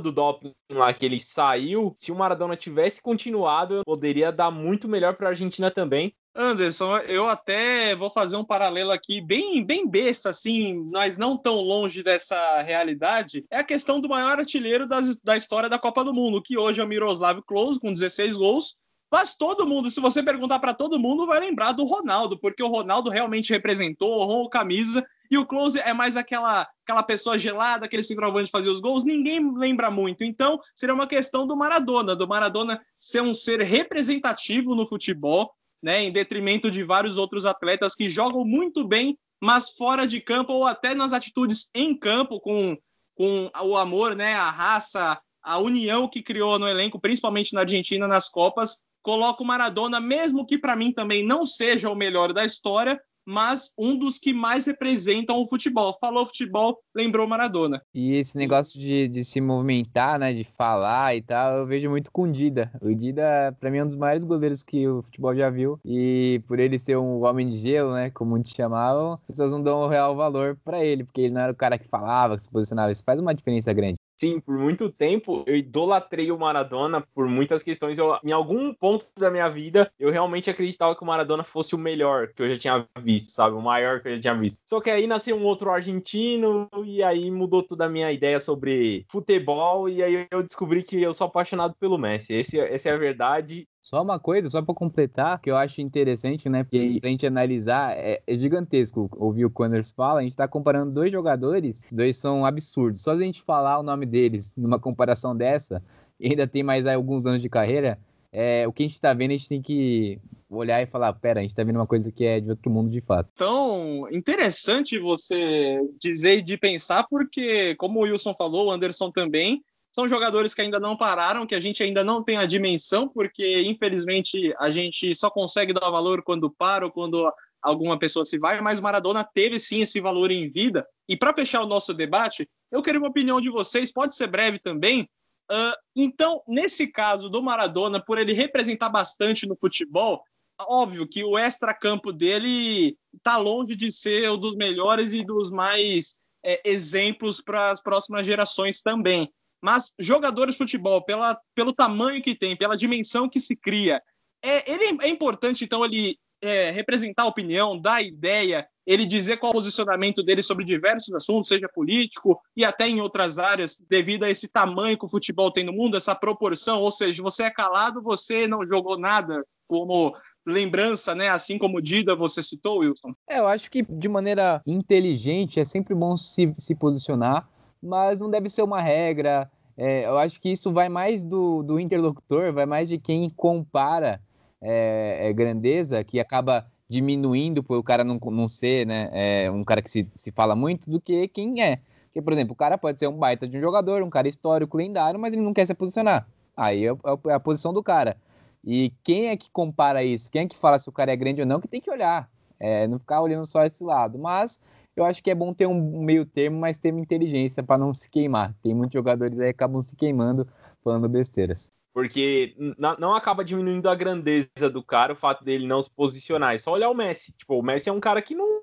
do 0.00 0.10
Doping 0.10 0.52
lá 0.72 0.92
que 0.92 1.06
ele 1.06 1.20
saiu, 1.20 1.94
se 1.98 2.10
o 2.10 2.16
Maradona 2.16 2.56
tivesse 2.56 3.00
continuado, 3.00 3.82
poderia 3.84 4.32
dar 4.32 4.50
muito 4.50 4.88
melhor 4.88 5.14
para 5.14 5.28
a 5.28 5.30
Argentina 5.30 5.70
também. 5.70 6.12
Anderson, 6.34 6.98
eu 6.98 7.28
até 7.28 7.96
vou 7.96 8.10
fazer 8.10 8.36
um 8.36 8.44
paralelo 8.44 8.92
aqui 8.92 9.20
bem, 9.20 9.64
bem 9.64 9.88
besta, 9.88 10.30
assim, 10.30 10.74
mas 10.92 11.16
não 11.16 11.36
tão 11.36 11.56
longe 11.56 12.02
dessa 12.02 12.62
realidade. 12.62 13.44
É 13.50 13.58
a 13.58 13.64
questão 13.64 14.00
do 14.00 14.08
maior 14.08 14.38
artilheiro 14.38 14.86
das, 14.86 15.16
da 15.16 15.36
história 15.36 15.68
da 15.68 15.78
Copa 15.78 16.04
do 16.04 16.14
Mundo, 16.14 16.42
que 16.42 16.56
hoje 16.56 16.80
é 16.80 16.84
o 16.84 16.88
Miroslav 16.88 17.40
Klose, 17.42 17.80
com 17.80 17.92
16 17.92 18.34
gols. 18.34 18.76
Mas 19.10 19.34
todo 19.34 19.66
mundo, 19.66 19.90
se 19.90 20.00
você 20.00 20.22
perguntar 20.22 20.58
para 20.58 20.74
todo 20.74 20.98
mundo, 20.98 21.26
vai 21.26 21.40
lembrar 21.40 21.72
do 21.72 21.84
Ronaldo, 21.84 22.38
porque 22.38 22.62
o 22.62 22.68
Ronaldo 22.68 23.08
realmente 23.08 23.52
representou, 23.52 24.20
honrou 24.20 24.50
camisa, 24.50 25.04
e 25.30 25.38
o 25.38 25.46
Close 25.46 25.78
é 25.80 25.92
mais 25.92 26.16
aquela, 26.16 26.68
aquela 26.84 27.02
pessoa 27.02 27.38
gelada, 27.38 27.86
aquele 27.86 28.02
centroavante 28.02 28.46
de 28.46 28.50
fazer 28.50 28.70
os 28.70 28.80
gols, 28.80 29.04
ninguém 29.04 29.54
lembra 29.56 29.90
muito. 29.90 30.24
Então, 30.24 30.60
seria 30.74 30.94
uma 30.94 31.06
questão 31.06 31.46
do 31.46 31.56
Maradona, 31.56 32.14
do 32.14 32.28
Maradona 32.28 32.80
ser 32.98 33.22
um 33.22 33.34
ser 33.34 33.62
representativo 33.62 34.74
no 34.74 34.86
futebol, 34.86 35.52
né, 35.82 36.02
em 36.04 36.12
detrimento 36.12 36.70
de 36.70 36.82
vários 36.82 37.16
outros 37.18 37.46
atletas 37.46 37.94
que 37.94 38.10
jogam 38.10 38.44
muito 38.44 38.86
bem, 38.86 39.16
mas 39.40 39.70
fora 39.70 40.06
de 40.06 40.20
campo 40.20 40.52
ou 40.52 40.66
até 40.66 40.94
nas 40.94 41.12
atitudes 41.12 41.70
em 41.74 41.96
campo, 41.96 42.40
com, 42.40 42.76
com 43.14 43.50
o 43.62 43.76
amor, 43.76 44.16
né, 44.16 44.34
a 44.34 44.50
raça, 44.50 45.20
a 45.42 45.58
união 45.58 46.08
que 46.08 46.22
criou 46.22 46.58
no 46.58 46.68
elenco, 46.68 47.00
principalmente 47.00 47.54
na 47.54 47.60
Argentina, 47.60 48.08
nas 48.08 48.28
Copas, 48.28 48.78
coloca 49.02 49.42
o 49.42 49.46
Maradona, 49.46 50.00
mesmo 50.00 50.44
que 50.44 50.58
para 50.58 50.76
mim 50.76 50.92
também 50.92 51.24
não 51.24 51.46
seja 51.46 51.88
o 51.88 51.94
melhor 51.94 52.32
da 52.32 52.44
história, 52.44 53.00
mas 53.28 53.74
um 53.76 53.98
dos 53.98 54.18
que 54.18 54.32
mais 54.32 54.64
representam 54.64 55.36
o 55.36 55.46
futebol. 55.46 55.94
Falou 56.00 56.24
futebol, 56.24 56.78
lembrou 56.96 57.28
Maradona. 57.28 57.82
E 57.94 58.14
esse 58.14 58.34
negócio 58.38 58.80
de, 58.80 59.06
de 59.06 59.22
se 59.22 59.38
movimentar, 59.38 60.18
né, 60.18 60.32
de 60.32 60.44
falar 60.44 61.14
e 61.14 61.20
tal, 61.20 61.58
eu 61.58 61.66
vejo 61.66 61.90
muito 61.90 62.10
com 62.10 62.22
o 62.22 62.32
Dida. 62.32 62.72
O 62.80 62.94
Dida, 62.94 63.54
para 63.60 63.70
mim, 63.70 63.78
é 63.78 63.84
um 63.84 63.86
dos 63.86 63.96
maiores 63.96 64.24
goleiros 64.24 64.62
que 64.62 64.88
o 64.88 65.02
futebol 65.02 65.36
já 65.36 65.50
viu. 65.50 65.78
E 65.84 66.42
por 66.48 66.58
ele 66.58 66.78
ser 66.78 66.96
um 66.96 67.22
homem 67.22 67.46
de 67.50 67.58
gelo, 67.58 67.92
né, 67.92 68.10
como 68.10 68.30
muitos 68.30 68.52
chamavam, 68.52 69.12
as 69.12 69.26
pessoas 69.26 69.52
não 69.52 69.62
dão 69.62 69.80
o 69.80 69.88
real 69.88 70.16
valor 70.16 70.58
para 70.64 70.82
ele, 70.82 71.04
porque 71.04 71.20
ele 71.20 71.34
não 71.34 71.42
era 71.42 71.52
o 71.52 71.56
cara 71.56 71.78
que 71.78 71.86
falava, 71.86 72.34
que 72.34 72.44
se 72.44 72.48
posicionava. 72.48 72.90
Isso 72.92 73.04
faz 73.04 73.20
uma 73.20 73.34
diferença 73.34 73.74
grande. 73.74 73.98
Sim, 74.18 74.40
por 74.40 74.58
muito 74.58 74.90
tempo 74.90 75.44
eu 75.46 75.54
idolatrei 75.54 76.32
o 76.32 76.38
Maradona 76.38 77.00
por 77.14 77.28
muitas 77.28 77.62
questões. 77.62 77.98
Eu, 77.98 78.18
em 78.24 78.32
algum 78.32 78.74
ponto 78.74 79.06
da 79.16 79.30
minha 79.30 79.48
vida, 79.48 79.92
eu 79.96 80.10
realmente 80.10 80.50
acreditava 80.50 80.96
que 80.96 81.02
o 81.04 81.06
Maradona 81.06 81.44
fosse 81.44 81.76
o 81.76 81.78
melhor 81.78 82.32
que 82.34 82.42
eu 82.42 82.50
já 82.50 82.58
tinha 82.58 82.88
visto, 83.00 83.30
sabe? 83.30 83.54
O 83.54 83.62
maior 83.62 84.02
que 84.02 84.08
eu 84.08 84.14
já 84.16 84.20
tinha 84.20 84.34
visto. 84.34 84.58
Só 84.66 84.80
que 84.80 84.90
aí 84.90 85.06
nasceu 85.06 85.36
um 85.36 85.44
outro 85.44 85.70
argentino 85.70 86.68
e 86.84 87.00
aí 87.00 87.30
mudou 87.30 87.62
toda 87.62 87.84
a 87.84 87.88
minha 87.88 88.10
ideia 88.10 88.40
sobre 88.40 89.06
futebol 89.08 89.88
e 89.88 90.02
aí 90.02 90.26
eu 90.32 90.42
descobri 90.42 90.82
que 90.82 91.00
eu 91.00 91.14
sou 91.14 91.28
apaixonado 91.28 91.76
pelo 91.78 91.96
Messi. 91.96 92.34
Esse, 92.34 92.58
essa 92.58 92.88
é 92.88 92.92
a 92.92 92.98
verdade. 92.98 93.68
Só 93.88 94.02
uma 94.02 94.20
coisa, 94.20 94.50
só 94.50 94.60
para 94.60 94.74
completar, 94.74 95.40
que 95.40 95.50
eu 95.50 95.56
acho 95.56 95.80
interessante, 95.80 96.46
né? 96.46 96.62
Porque 96.62 97.00
a 97.02 97.06
gente 97.06 97.26
analisar, 97.26 97.96
é, 97.96 98.20
é 98.26 98.36
gigantesco 98.36 99.08
ouvir 99.16 99.46
o 99.46 99.50
Quanders 99.50 99.92
fala, 99.92 100.20
a 100.20 100.22
gente 100.22 100.36
tá 100.36 100.46
comparando 100.46 100.92
dois 100.92 101.10
jogadores, 101.10 101.86
dois 101.90 102.18
são 102.18 102.44
absurdos. 102.44 103.00
Só 103.00 103.12
a 103.12 103.18
gente 103.18 103.40
falar 103.40 103.78
o 103.78 103.82
nome 103.82 104.04
deles 104.04 104.54
numa 104.58 104.78
comparação 104.78 105.34
dessa, 105.34 105.82
e 106.20 106.28
ainda 106.28 106.46
tem 106.46 106.62
mais 106.62 106.86
alguns 106.86 107.24
anos 107.24 107.40
de 107.40 107.48
carreira, 107.48 107.98
é, 108.30 108.68
o 108.68 108.74
que 108.74 108.82
a 108.82 108.86
gente 108.86 109.00
tá 109.00 109.14
vendo, 109.14 109.30
a 109.30 109.36
gente 109.38 109.48
tem 109.48 109.62
que 109.62 110.20
olhar 110.50 110.82
e 110.82 110.86
falar, 110.86 111.14
pera, 111.14 111.40
a 111.40 111.42
gente 111.42 111.54
tá 111.54 111.64
vendo 111.64 111.76
uma 111.76 111.86
coisa 111.86 112.12
que 112.12 112.26
é 112.26 112.40
de 112.40 112.50
outro 112.50 112.70
mundo 112.70 112.90
de 112.90 113.00
fato. 113.00 113.30
Então, 113.32 114.06
interessante 114.12 114.98
você 114.98 115.80
dizer 115.98 116.42
de 116.42 116.58
pensar, 116.58 117.06
porque, 117.08 117.74
como 117.76 118.00
o 118.00 118.02
Wilson 118.02 118.34
falou, 118.34 118.66
o 118.66 118.70
Anderson 118.70 119.10
também, 119.10 119.62
são 119.92 120.06
jogadores 120.06 120.54
que 120.54 120.60
ainda 120.60 120.78
não 120.78 120.96
pararam, 120.96 121.46
que 121.46 121.54
a 121.54 121.60
gente 121.60 121.82
ainda 121.82 122.04
não 122.04 122.22
tem 122.22 122.36
a 122.36 122.46
dimensão, 122.46 123.08
porque 123.08 123.62
infelizmente 123.62 124.54
a 124.58 124.70
gente 124.70 125.14
só 125.14 125.30
consegue 125.30 125.72
dar 125.72 125.90
valor 125.90 126.22
quando 126.22 126.50
para 126.50 126.84
ou 126.84 126.92
quando 126.92 127.32
alguma 127.60 127.98
pessoa 127.98 128.24
se 128.24 128.38
vai, 128.38 128.60
mas 128.60 128.80
Maradona 128.80 129.24
teve 129.24 129.58
sim 129.58 129.80
esse 129.80 130.00
valor 130.00 130.30
em 130.30 130.48
vida. 130.48 130.86
E 131.08 131.16
para 131.16 131.34
fechar 131.34 131.62
o 131.62 131.66
nosso 131.66 131.92
debate, 131.92 132.48
eu 132.70 132.82
queria 132.82 133.00
uma 133.00 133.08
opinião 133.08 133.40
de 133.40 133.50
vocês, 133.50 133.92
pode 133.92 134.14
ser 134.14 134.28
breve 134.28 134.58
também. 134.58 135.08
Uh, 135.50 135.74
então, 135.96 136.42
nesse 136.46 136.86
caso 136.86 137.28
do 137.28 137.42
Maradona, 137.42 138.00
por 138.04 138.18
ele 138.18 138.32
representar 138.32 138.90
bastante 138.90 139.46
no 139.46 139.56
futebol, 139.56 140.22
óbvio 140.60 141.08
que 141.08 141.24
o 141.24 141.38
extra-campo 141.38 142.12
dele 142.12 142.96
está 143.14 143.36
longe 143.36 143.74
de 143.74 143.90
ser 143.90 144.30
um 144.30 144.38
dos 144.38 144.54
melhores 144.54 145.12
e 145.12 145.24
dos 145.24 145.50
mais 145.50 146.16
é, 146.44 146.60
exemplos 146.64 147.40
para 147.40 147.70
as 147.70 147.80
próximas 147.80 148.26
gerações 148.26 148.82
também. 148.82 149.32
Mas 149.62 149.92
jogadores 149.98 150.54
de 150.54 150.58
futebol, 150.58 151.02
pela, 151.04 151.38
pelo 151.54 151.72
tamanho 151.72 152.22
que 152.22 152.34
tem, 152.34 152.56
pela 152.56 152.76
dimensão 152.76 153.28
que 153.28 153.40
se 153.40 153.56
cria, 153.56 154.00
é, 154.42 154.70
ele 154.70 154.98
é 155.02 155.08
importante, 155.08 155.64
então, 155.64 155.84
ele 155.84 156.16
é, 156.40 156.70
representar 156.70 157.24
a 157.24 157.26
opinião, 157.26 157.78
dar 157.78 158.02
ideia, 158.02 158.66
ele 158.86 159.04
dizer 159.04 159.36
qual 159.36 159.50
é 159.50 159.52
o 159.52 159.58
posicionamento 159.58 160.22
dele 160.22 160.42
sobre 160.42 160.64
diversos 160.64 161.12
assuntos, 161.14 161.48
seja 161.48 161.68
político 161.68 162.40
e 162.56 162.64
até 162.64 162.88
em 162.88 163.00
outras 163.00 163.38
áreas, 163.38 163.76
devido 163.88 164.24
a 164.24 164.30
esse 164.30 164.48
tamanho 164.48 164.96
que 164.96 165.04
o 165.04 165.08
futebol 165.08 165.52
tem 165.52 165.64
no 165.64 165.72
mundo, 165.72 165.96
essa 165.96 166.14
proporção, 166.14 166.80
ou 166.80 166.92
seja, 166.92 167.22
você 167.22 167.44
é 167.44 167.50
calado, 167.50 168.00
você 168.00 168.46
não 168.46 168.66
jogou 168.66 168.98
nada, 168.98 169.44
como 169.66 170.14
lembrança, 170.46 171.14
né? 171.14 171.28
Assim 171.28 171.58
como 171.58 171.82
Dida 171.82 172.16
você 172.16 172.42
citou, 172.42 172.78
Wilson. 172.78 173.12
É, 173.28 173.38
eu 173.38 173.46
acho 173.46 173.70
que 173.70 173.82
de 173.82 174.08
maneira 174.08 174.62
inteligente 174.66 175.60
é 175.60 175.64
sempre 175.64 175.94
bom 175.94 176.16
se, 176.16 176.54
se 176.56 176.74
posicionar 176.74 177.46
mas 177.82 178.20
não 178.20 178.30
deve 178.30 178.48
ser 178.48 178.62
uma 178.62 178.80
regra. 178.80 179.50
É, 179.76 180.06
eu 180.06 180.18
acho 180.18 180.40
que 180.40 180.50
isso 180.50 180.72
vai 180.72 180.88
mais 180.88 181.22
do, 181.22 181.62
do 181.62 181.78
interlocutor, 181.78 182.52
vai 182.52 182.66
mais 182.66 182.88
de 182.88 182.98
quem 182.98 183.30
compara 183.30 184.20
é, 184.60 185.28
é, 185.28 185.32
grandeza, 185.32 186.02
que 186.02 186.18
acaba 186.18 186.66
diminuindo 186.88 187.62
por 187.62 187.78
o 187.78 187.82
cara 187.82 188.02
não, 188.02 188.18
não 188.18 188.48
ser 188.48 188.86
né, 188.86 189.10
é, 189.12 189.50
um 189.50 189.62
cara 189.62 189.82
que 189.82 189.90
se, 189.90 190.10
se 190.16 190.32
fala 190.32 190.56
muito, 190.56 190.90
do 190.90 191.00
que 191.00 191.28
quem 191.28 191.62
é. 191.62 191.80
Porque, 192.06 192.22
por 192.22 192.32
exemplo, 192.32 192.54
o 192.54 192.56
cara 192.56 192.76
pode 192.76 192.98
ser 192.98 193.06
um 193.06 193.16
baita 193.16 193.46
de 193.46 193.56
um 193.56 193.60
jogador, 193.60 194.02
um 194.02 194.10
cara 194.10 194.28
histórico, 194.28 194.76
lendário, 194.76 195.20
mas 195.20 195.32
ele 195.32 195.42
não 195.42 195.52
quer 195.52 195.66
se 195.66 195.74
posicionar. 195.74 196.26
Aí 196.56 196.84
é, 196.84 196.90
é, 196.90 197.28
é 197.28 197.32
a 197.32 197.40
posição 197.40 197.72
do 197.72 197.82
cara. 197.82 198.16
E 198.64 198.92
quem 199.04 199.28
é 199.28 199.36
que 199.36 199.50
compara 199.50 200.02
isso? 200.02 200.28
Quem 200.30 200.42
é 200.42 200.46
que 200.46 200.56
fala 200.56 200.78
se 200.78 200.88
o 200.88 200.92
cara 200.92 201.12
é 201.12 201.16
grande 201.16 201.40
ou 201.40 201.46
não? 201.46 201.60
Que 201.60 201.68
tem 201.68 201.80
que 201.80 201.90
olhar. 201.90 202.28
É, 202.58 202.88
não 202.88 202.98
ficar 202.98 203.20
olhando 203.20 203.46
só 203.46 203.64
esse 203.64 203.84
lado. 203.84 204.18
Mas 204.18 204.58
eu 204.98 205.04
acho 205.04 205.22
que 205.22 205.30
é 205.30 205.34
bom 205.34 205.54
ter 205.54 205.66
um 205.66 206.02
meio 206.02 206.26
termo, 206.26 206.58
mas 206.58 206.76
ter 206.76 206.90
uma 206.90 207.00
inteligência 207.00 207.62
para 207.62 207.78
não 207.78 207.94
se 207.94 208.10
queimar. 208.10 208.52
Tem 208.62 208.74
muitos 208.74 208.94
jogadores 208.94 209.38
aí 209.38 209.46
que 209.46 209.50
acabam 209.50 209.80
se 209.80 209.94
queimando 209.94 210.46
falando 210.82 211.08
besteiras. 211.08 211.70
Porque 211.92 212.54
não 212.76 213.14
acaba 213.14 213.44
diminuindo 213.44 213.88
a 213.88 213.94
grandeza 213.94 214.68
do 214.72 214.82
cara 214.82 215.12
o 215.12 215.16
fato 215.16 215.44
dele 215.44 215.66
não 215.66 215.80
se 215.80 215.90
posicionar. 215.90 216.54
É 216.54 216.58
só 216.58 216.72
olhar 216.72 216.90
o 216.90 216.94
Messi. 216.94 217.32
Tipo, 217.32 217.58
o 217.58 217.62
Messi 217.62 217.88
é 217.88 217.92
um 217.92 218.00
cara 218.00 218.20
que 218.20 218.34
não. 218.34 218.60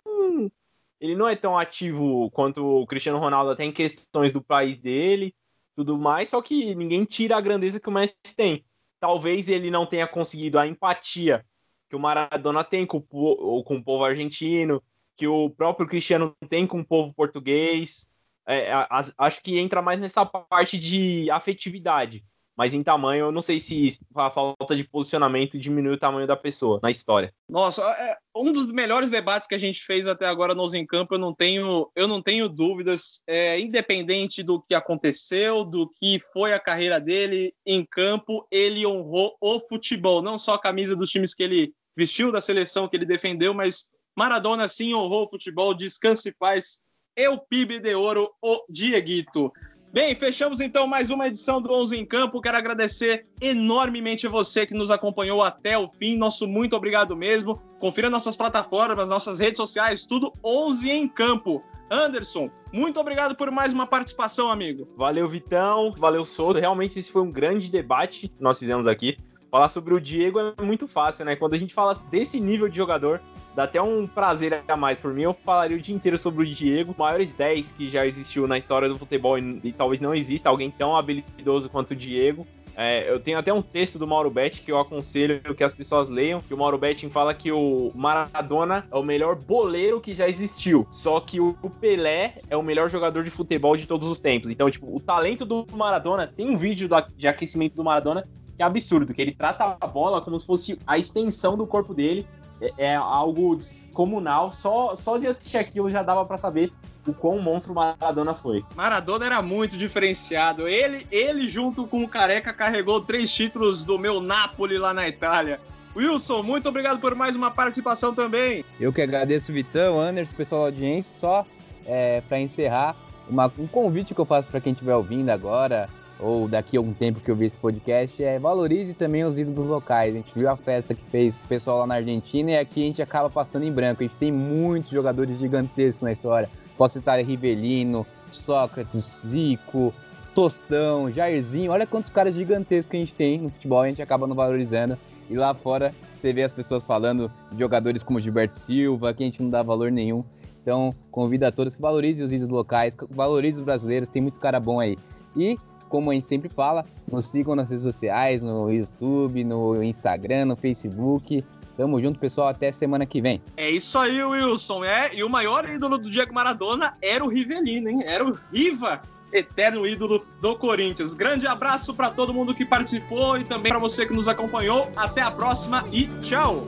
Ele 1.00 1.16
não 1.16 1.28
é 1.28 1.36
tão 1.36 1.58
ativo 1.58 2.30
quanto 2.32 2.66
o 2.66 2.86
Cristiano 2.86 3.20
Ronaldo, 3.20 3.52
até 3.52 3.64
em 3.64 3.72
questões 3.72 4.34
do 4.34 4.42
país 4.42 4.78
dele, 4.78 5.34
tudo 5.76 5.98
mais, 5.98 6.30
só 6.30 6.42
que 6.42 6.74
ninguém 6.76 7.04
tira 7.06 7.36
a 7.38 7.42
grandeza 7.42 7.80
que 7.80 7.90
o 7.90 7.92
Messi 7.92 8.16
tem. 8.36 8.66
Talvez 9.00 9.48
ele 9.48 9.70
não 9.70 9.86
tenha 9.86 10.08
conseguido 10.08 10.58
a 10.58 10.68
empatia 10.68 11.46
que 11.90 11.96
o 11.96 12.00
Maradona 12.00 12.64
tem 12.64 12.86
com 12.86 12.98
o, 12.98 13.64
com 13.64 13.78
o 13.78 13.84
povo 13.84 14.04
argentino, 14.04 14.82
que 15.16 15.28
o 15.28 15.50
próprio 15.50 15.88
Cristiano 15.88 16.36
tem 16.50 16.68
com 16.68 16.80
o 16.80 16.86
povo 16.86 17.14
português. 17.14 18.08
É, 18.48 18.72
acho 19.18 19.42
que 19.42 19.58
entra 19.58 19.82
mais 19.82 20.00
nessa 20.00 20.26
parte 20.26 20.80
de 20.80 21.30
afetividade. 21.32 22.24
Mas 22.56 22.74
em 22.74 22.82
tamanho, 22.82 23.26
eu 23.26 23.32
não 23.32 23.42
sei 23.42 23.60
se 23.60 24.00
a 24.16 24.30
falta 24.30 24.76
de 24.76 24.86
posicionamento 24.86 25.60
diminui 25.60 25.96
o 25.96 26.00
tamanho 26.00 26.26
da 26.26 26.38
pessoa 26.38 26.80
na 26.82 26.90
história. 26.90 27.34
Nossa, 27.50 27.82
é 27.84 28.18
um 28.34 28.54
dos 28.54 28.72
melhores 28.72 29.12
debates 29.12 29.48
que 29.48 29.56
a 29.56 29.60
gente 29.60 29.84
fez 29.84 30.08
até 30.08 30.26
agora 30.26 30.56
nos 30.56 30.74
em 30.74 30.86
campo. 30.86 31.16
Eu 31.16 31.20
não 31.20 31.34
tenho, 31.34 31.92
eu 31.94 32.08
não 32.08 32.22
tenho 32.22 32.48
dúvidas. 32.48 33.22
É, 33.28 33.60
independente 33.60 34.42
do 34.42 34.62
que 34.62 34.74
aconteceu, 34.74 35.66
do 35.66 35.90
que 36.00 36.22
foi 36.32 36.54
a 36.54 36.60
carreira 36.60 37.00
dele 37.00 37.54
em 37.66 37.84
campo, 37.84 38.48
ele 38.50 38.88
honrou 38.88 39.36
o 39.42 39.60
futebol, 39.68 40.22
não 40.22 40.40
só 40.40 40.54
a 40.54 40.62
camisa 40.62 40.96
dos 40.96 41.12
times 41.12 41.34
que 41.34 41.44
ele 41.44 41.74
vestiu, 41.96 42.32
da 42.32 42.42
seleção 42.42 42.88
que 42.88 42.96
ele 42.96 43.06
defendeu, 43.06 43.54
mas 43.54 43.90
Maradona 44.16 44.66
sim 44.70 44.94
honrou 44.94 45.26
o 45.26 45.30
futebol, 45.30 45.74
descanse 45.74 46.30
e 46.30 46.34
paz. 46.34 46.82
Eu 47.18 47.38
PIB 47.38 47.80
de 47.80 47.96
ouro, 47.96 48.32
o 48.42 48.64
Dieguito. 48.70 49.52
Bem, 49.92 50.16
fechamos 50.16 50.62
então 50.62 50.88
mais 50.88 51.10
uma 51.12 51.28
edição 51.28 51.62
do 51.62 51.70
11 51.70 51.98
em 51.98 52.06
Campo. 52.06 52.40
Quero 52.40 52.58
agradecer 52.58 53.28
enormemente 53.42 54.26
você 54.26 54.66
que 54.66 54.74
nos 54.74 54.90
acompanhou 54.90 55.44
até 55.44 55.78
o 55.78 55.90
fim. 55.90 56.16
Nosso 56.16 56.48
muito 56.48 56.78
obrigado 56.78 57.14
mesmo. 57.14 57.62
Confira 57.78 58.10
nossas 58.10 58.38
plataformas, 58.38 59.10
nossas 59.10 59.40
redes 59.40 59.58
sociais, 59.58 60.06
tudo 60.06 60.32
11 60.42 60.90
em 60.90 61.10
Campo. 61.10 61.62
Anderson, 61.92 62.50
muito 62.72 63.00
obrigado 63.02 63.36
por 63.36 63.52
mais 63.52 63.74
uma 63.74 63.86
participação, 63.86 64.50
amigo. 64.50 64.88
Valeu, 64.96 65.28
Vitão. 65.28 65.94
Valeu, 65.98 66.24
Souto. 66.24 66.58
Realmente 66.58 66.98
esse 66.98 67.12
foi 67.12 67.22
um 67.22 67.32
grande 67.32 67.70
debate 67.70 68.30
que 68.30 68.34
nós 68.42 68.58
fizemos 68.58 68.88
aqui. 68.88 69.18
Falar 69.52 69.68
sobre 69.68 69.94
o 69.94 70.00
Diego 70.00 70.40
é 70.40 70.62
muito 70.62 70.88
fácil, 70.88 71.26
né? 71.26 71.36
Quando 71.36 71.54
a 71.54 71.58
gente 71.58 71.74
fala 71.74 71.94
desse 72.10 72.40
nível 72.42 72.68
de 72.68 72.76
jogador, 72.76 73.22
dá 73.56 73.64
até 73.64 73.82
um 73.82 74.06
prazer 74.06 74.64
a 74.68 74.78
mais 74.78 75.00
por 75.00 75.14
mim. 75.14 75.24
Eu 75.24 75.34
falaria 75.34 75.78
o 75.78 75.82
dia 75.82 75.96
inteiro 75.96 76.18
sobre 76.18 76.44
o 76.44 76.52
Diego, 76.52 76.94
maiores 76.98 77.34
10 77.34 77.72
que 77.72 77.90
já 77.90 78.06
existiu 78.06 78.48
na 78.48 78.58
história 78.58 78.90
do 78.90 79.00
futebol 79.00 79.40
e, 79.40 79.62
e 79.64 79.72
talvez 79.72 80.02
não 80.02 80.14
exista 80.14 80.50
alguém 80.50 80.70
tão 80.70 80.96
habilidoso 80.96 81.70
quanto 81.70 81.92
o 81.92 81.96
Diego. 81.96 82.46
É, 82.78 83.10
eu 83.10 83.22
tenho 83.22 83.40
até 83.40 83.54
um 83.54 83.62
texto 83.62 83.98
do 83.98 84.06
Mauro 84.06 84.30
Betti 84.30 84.62
que 84.62 84.70
eu 84.70 84.78
aconselho 84.78 85.42
que 85.56 85.64
as 85.64 85.72
pessoas 85.72 86.10
leiam, 86.10 86.42
que 86.42 86.54
o 86.54 86.58
Mauro 86.58 86.78
Betti 86.78 87.08
fala 87.10 87.34
que 87.34 87.50
o 87.50 87.90
Maradona 87.96 88.86
é 88.92 88.96
o 88.98 89.04
melhor 89.04 89.36
boleiro 89.36 90.02
que 90.02 90.14
já 90.14 90.28
existiu, 90.28 90.86
só 90.92 91.22
que 91.22 91.40
o 91.40 91.54
Pelé 91.80 92.36
é 92.50 92.58
o 92.58 92.62
melhor 92.62 92.90
jogador 92.90 93.24
de 93.24 93.30
futebol 93.30 93.78
de 93.78 93.86
todos 93.86 94.10
os 94.10 94.20
tempos. 94.20 94.50
Então, 94.50 94.70
tipo, 94.70 94.94
o 94.94 95.00
talento 95.00 95.46
do 95.46 95.66
Maradona, 95.72 96.28
tem 96.28 96.50
um 96.50 96.58
vídeo 96.58 96.90
de 97.16 97.28
aquecimento 97.30 97.76
do 97.76 97.84
Maradona 97.84 98.28
que 98.58 98.62
é 98.62 98.66
absurdo, 98.66 99.14
que 99.14 99.22
ele 99.22 99.34
trata 99.34 99.78
a 99.80 99.88
bola 99.88 100.22
como 100.22 100.38
se 100.38 100.46
fosse 100.46 100.80
a 100.86 100.98
extensão 100.98 101.58
do 101.58 101.66
corpo 101.66 101.94
dele 101.94 102.28
é, 102.62 102.74
é 102.78 102.96
algo 102.96 103.60
comunal. 103.94 104.52
Só, 104.52 104.96
só 104.96 105.18
de 105.18 105.28
assistir 105.28 105.58
aquilo 105.58 105.92
já 105.92 106.04
dava 106.04 106.26
para 106.26 106.38
saber 106.38 106.72
o 107.08 107.14
quão 107.14 107.40
monstro 107.40 107.74
Maradona 107.74 108.34
foi. 108.34 108.64
Maradona 108.76 109.26
era 109.26 109.42
muito 109.42 109.78
diferenciado. 109.78 110.68
Ele, 110.68 111.06
ele 111.12 111.48
junto 111.48 111.86
com 111.86 112.04
o 112.04 112.08
Careca, 112.08 112.52
carregou 112.52 113.02
três 113.02 113.34
títulos 113.34 113.84
do 113.84 114.00
meu 114.00 114.20
Napoli 114.20 114.78
lá 114.78 114.94
na 114.94 115.08
Itália. 115.08 115.60
Wilson, 115.96 116.44
muito 116.44 116.68
obrigado 116.68 117.00
por 117.00 117.16
mais 117.16 117.36
uma 117.36 117.50
participação 117.50 118.14
também. 118.14 118.66
Eu 118.80 118.92
que 118.92 119.02
agradeço, 119.02 119.54
Vitão, 119.54 120.00
Anderson, 120.00 120.36
pessoal 120.36 120.62
da 120.64 120.68
audiência. 120.68 121.18
Só 121.18 121.46
é, 121.86 122.22
para 122.28 122.40
encerrar, 122.40 122.96
uma, 123.30 123.52
um 123.58 123.68
convite 123.68 124.14
que 124.14 124.20
eu 124.20 124.26
faço 124.26 124.50
para 124.50 124.60
quem 124.60 124.74
estiver 124.74 124.96
ouvindo 124.96 125.30
agora, 125.30 125.88
ou 126.20 126.48
daqui 126.48 126.78
a 126.78 126.80
algum 126.80 126.94
tempo 126.94 127.20
que 127.20 127.30
eu 127.30 127.36
vi 127.36 127.46
esse 127.46 127.58
podcast, 127.58 128.24
é 128.24 128.40
valorize 128.40 128.94
também 128.94 129.24
os 129.24 129.38
ídolos 129.38 129.68
locais. 129.68 130.14
A 130.14 130.18
gente 130.18 130.32
viu 130.34 130.50
a 130.50 130.56
festa 130.56 130.94
que 130.94 131.04
fez 131.04 131.40
o 131.40 131.44
pessoal 131.44 131.80
lá 131.80 131.88
na 131.88 131.96
Argentina 131.96 132.52
e 132.52 132.58
aqui 132.58 132.84
a 132.84 132.86
gente 132.88 133.02
acaba 133.02 133.30
passando 133.30 133.64
em 133.64 133.72
branco. 133.72 134.02
A 134.02 134.08
gente 134.08 134.16
tem 134.16 134.32
muitos 134.32 134.92
jogadores 134.92 135.38
gigantescos 135.38 136.04
na 136.04 136.12
história. 136.12 136.50
Posso 136.78 136.98
citar 136.98 137.20
Rivelino, 137.20 138.06
Sócrates, 138.32 139.22
Zico, 139.26 139.94
Tostão, 140.34 141.12
Jairzinho. 141.12 141.72
Olha 141.72 141.88
quantos 141.88 142.10
caras 142.10 142.36
gigantescos 142.36 142.90
que 142.90 142.98
a 142.98 143.00
gente 143.00 143.16
tem 143.16 143.40
no 143.40 143.50
futebol 143.50 143.82
a 143.82 143.88
gente 143.88 144.02
acaba 144.02 144.28
não 144.28 144.36
valorizando. 144.36 144.98
E 145.30 145.36
lá 145.36 145.54
fora 145.54 145.94
você 146.20 146.34
vê 146.34 146.44
as 146.44 146.52
pessoas 146.52 146.84
falando 146.84 147.32
de 147.52 147.60
jogadores 147.60 148.04
como 148.04 148.20
Gilberto 148.20 148.56
Silva, 148.56 149.14
que 149.14 149.24
a 149.24 149.26
gente 149.26 149.44
não 149.44 149.50
dá 149.50 149.62
valor 149.62 149.92
nenhum. 149.92 150.24
Então, 150.62 150.96
convido 151.12 151.46
a 151.46 151.52
todos 151.52 151.76
que 151.76 151.82
valorizem 151.82 152.26
os 152.26 152.32
ídolos 152.32 152.52
locais, 152.52 152.98
valorizem 153.12 153.60
os 153.60 153.66
brasileiros, 153.66 154.10
tem 154.10 154.20
muito 154.20 154.40
cara 154.40 154.60
bom 154.60 154.80
aí. 154.80 154.98
E, 155.36 155.60
como 155.90 156.12
a 156.12 156.14
gente 156.14 156.26
sempre 156.26 156.50
fala, 156.50 156.86
nos 157.12 157.28
sigam 157.28 157.56
nas 157.56 157.70
redes 157.70 157.84
sociais, 157.84 158.42
no 158.42 158.72
YouTube, 158.72 159.44
no 159.44 159.82
Instagram, 159.84 160.46
no 160.46 160.56
Facebook. 160.56 161.44
Tamo 161.78 162.02
junto, 162.02 162.20
pessoal. 162.20 162.48
Até 162.48 162.72
semana 162.72 163.06
que 163.06 163.22
vem. 163.22 163.42
É 163.58 163.70
isso 163.70 163.98
aí, 163.98 164.24
Wilson. 164.24 164.84
É, 164.84 165.14
e 165.14 165.24
o 165.24 165.30
maior 165.30 165.70
ídolo 165.70 165.98
do 165.98 166.10
Diego 166.10 166.34
Maradona 166.34 166.98
era 167.02 167.24
o 167.24 167.28
Rivelino, 167.28 167.90
hein? 167.90 168.04
Era 168.06 168.26
o 168.26 168.38
Riva, 168.52 169.02
eterno 169.32 169.86
ídolo 169.86 170.26
do 170.40 170.56
Corinthians. 170.56 171.14
Grande 171.14 171.46
abraço 171.46 171.94
para 171.94 172.10
todo 172.10 172.34
mundo 172.34 172.56
que 172.56 172.66
participou 172.66 173.38
e 173.38 173.44
também 173.44 173.72
para 173.72 173.80
você 173.80 174.06
que 174.06 174.14
nos 174.14 174.28
acompanhou. 174.28 174.90
Até 174.96 175.22
a 175.22 175.32
próxima 175.32 175.84
e 175.92 176.08
tchau! 176.22 176.64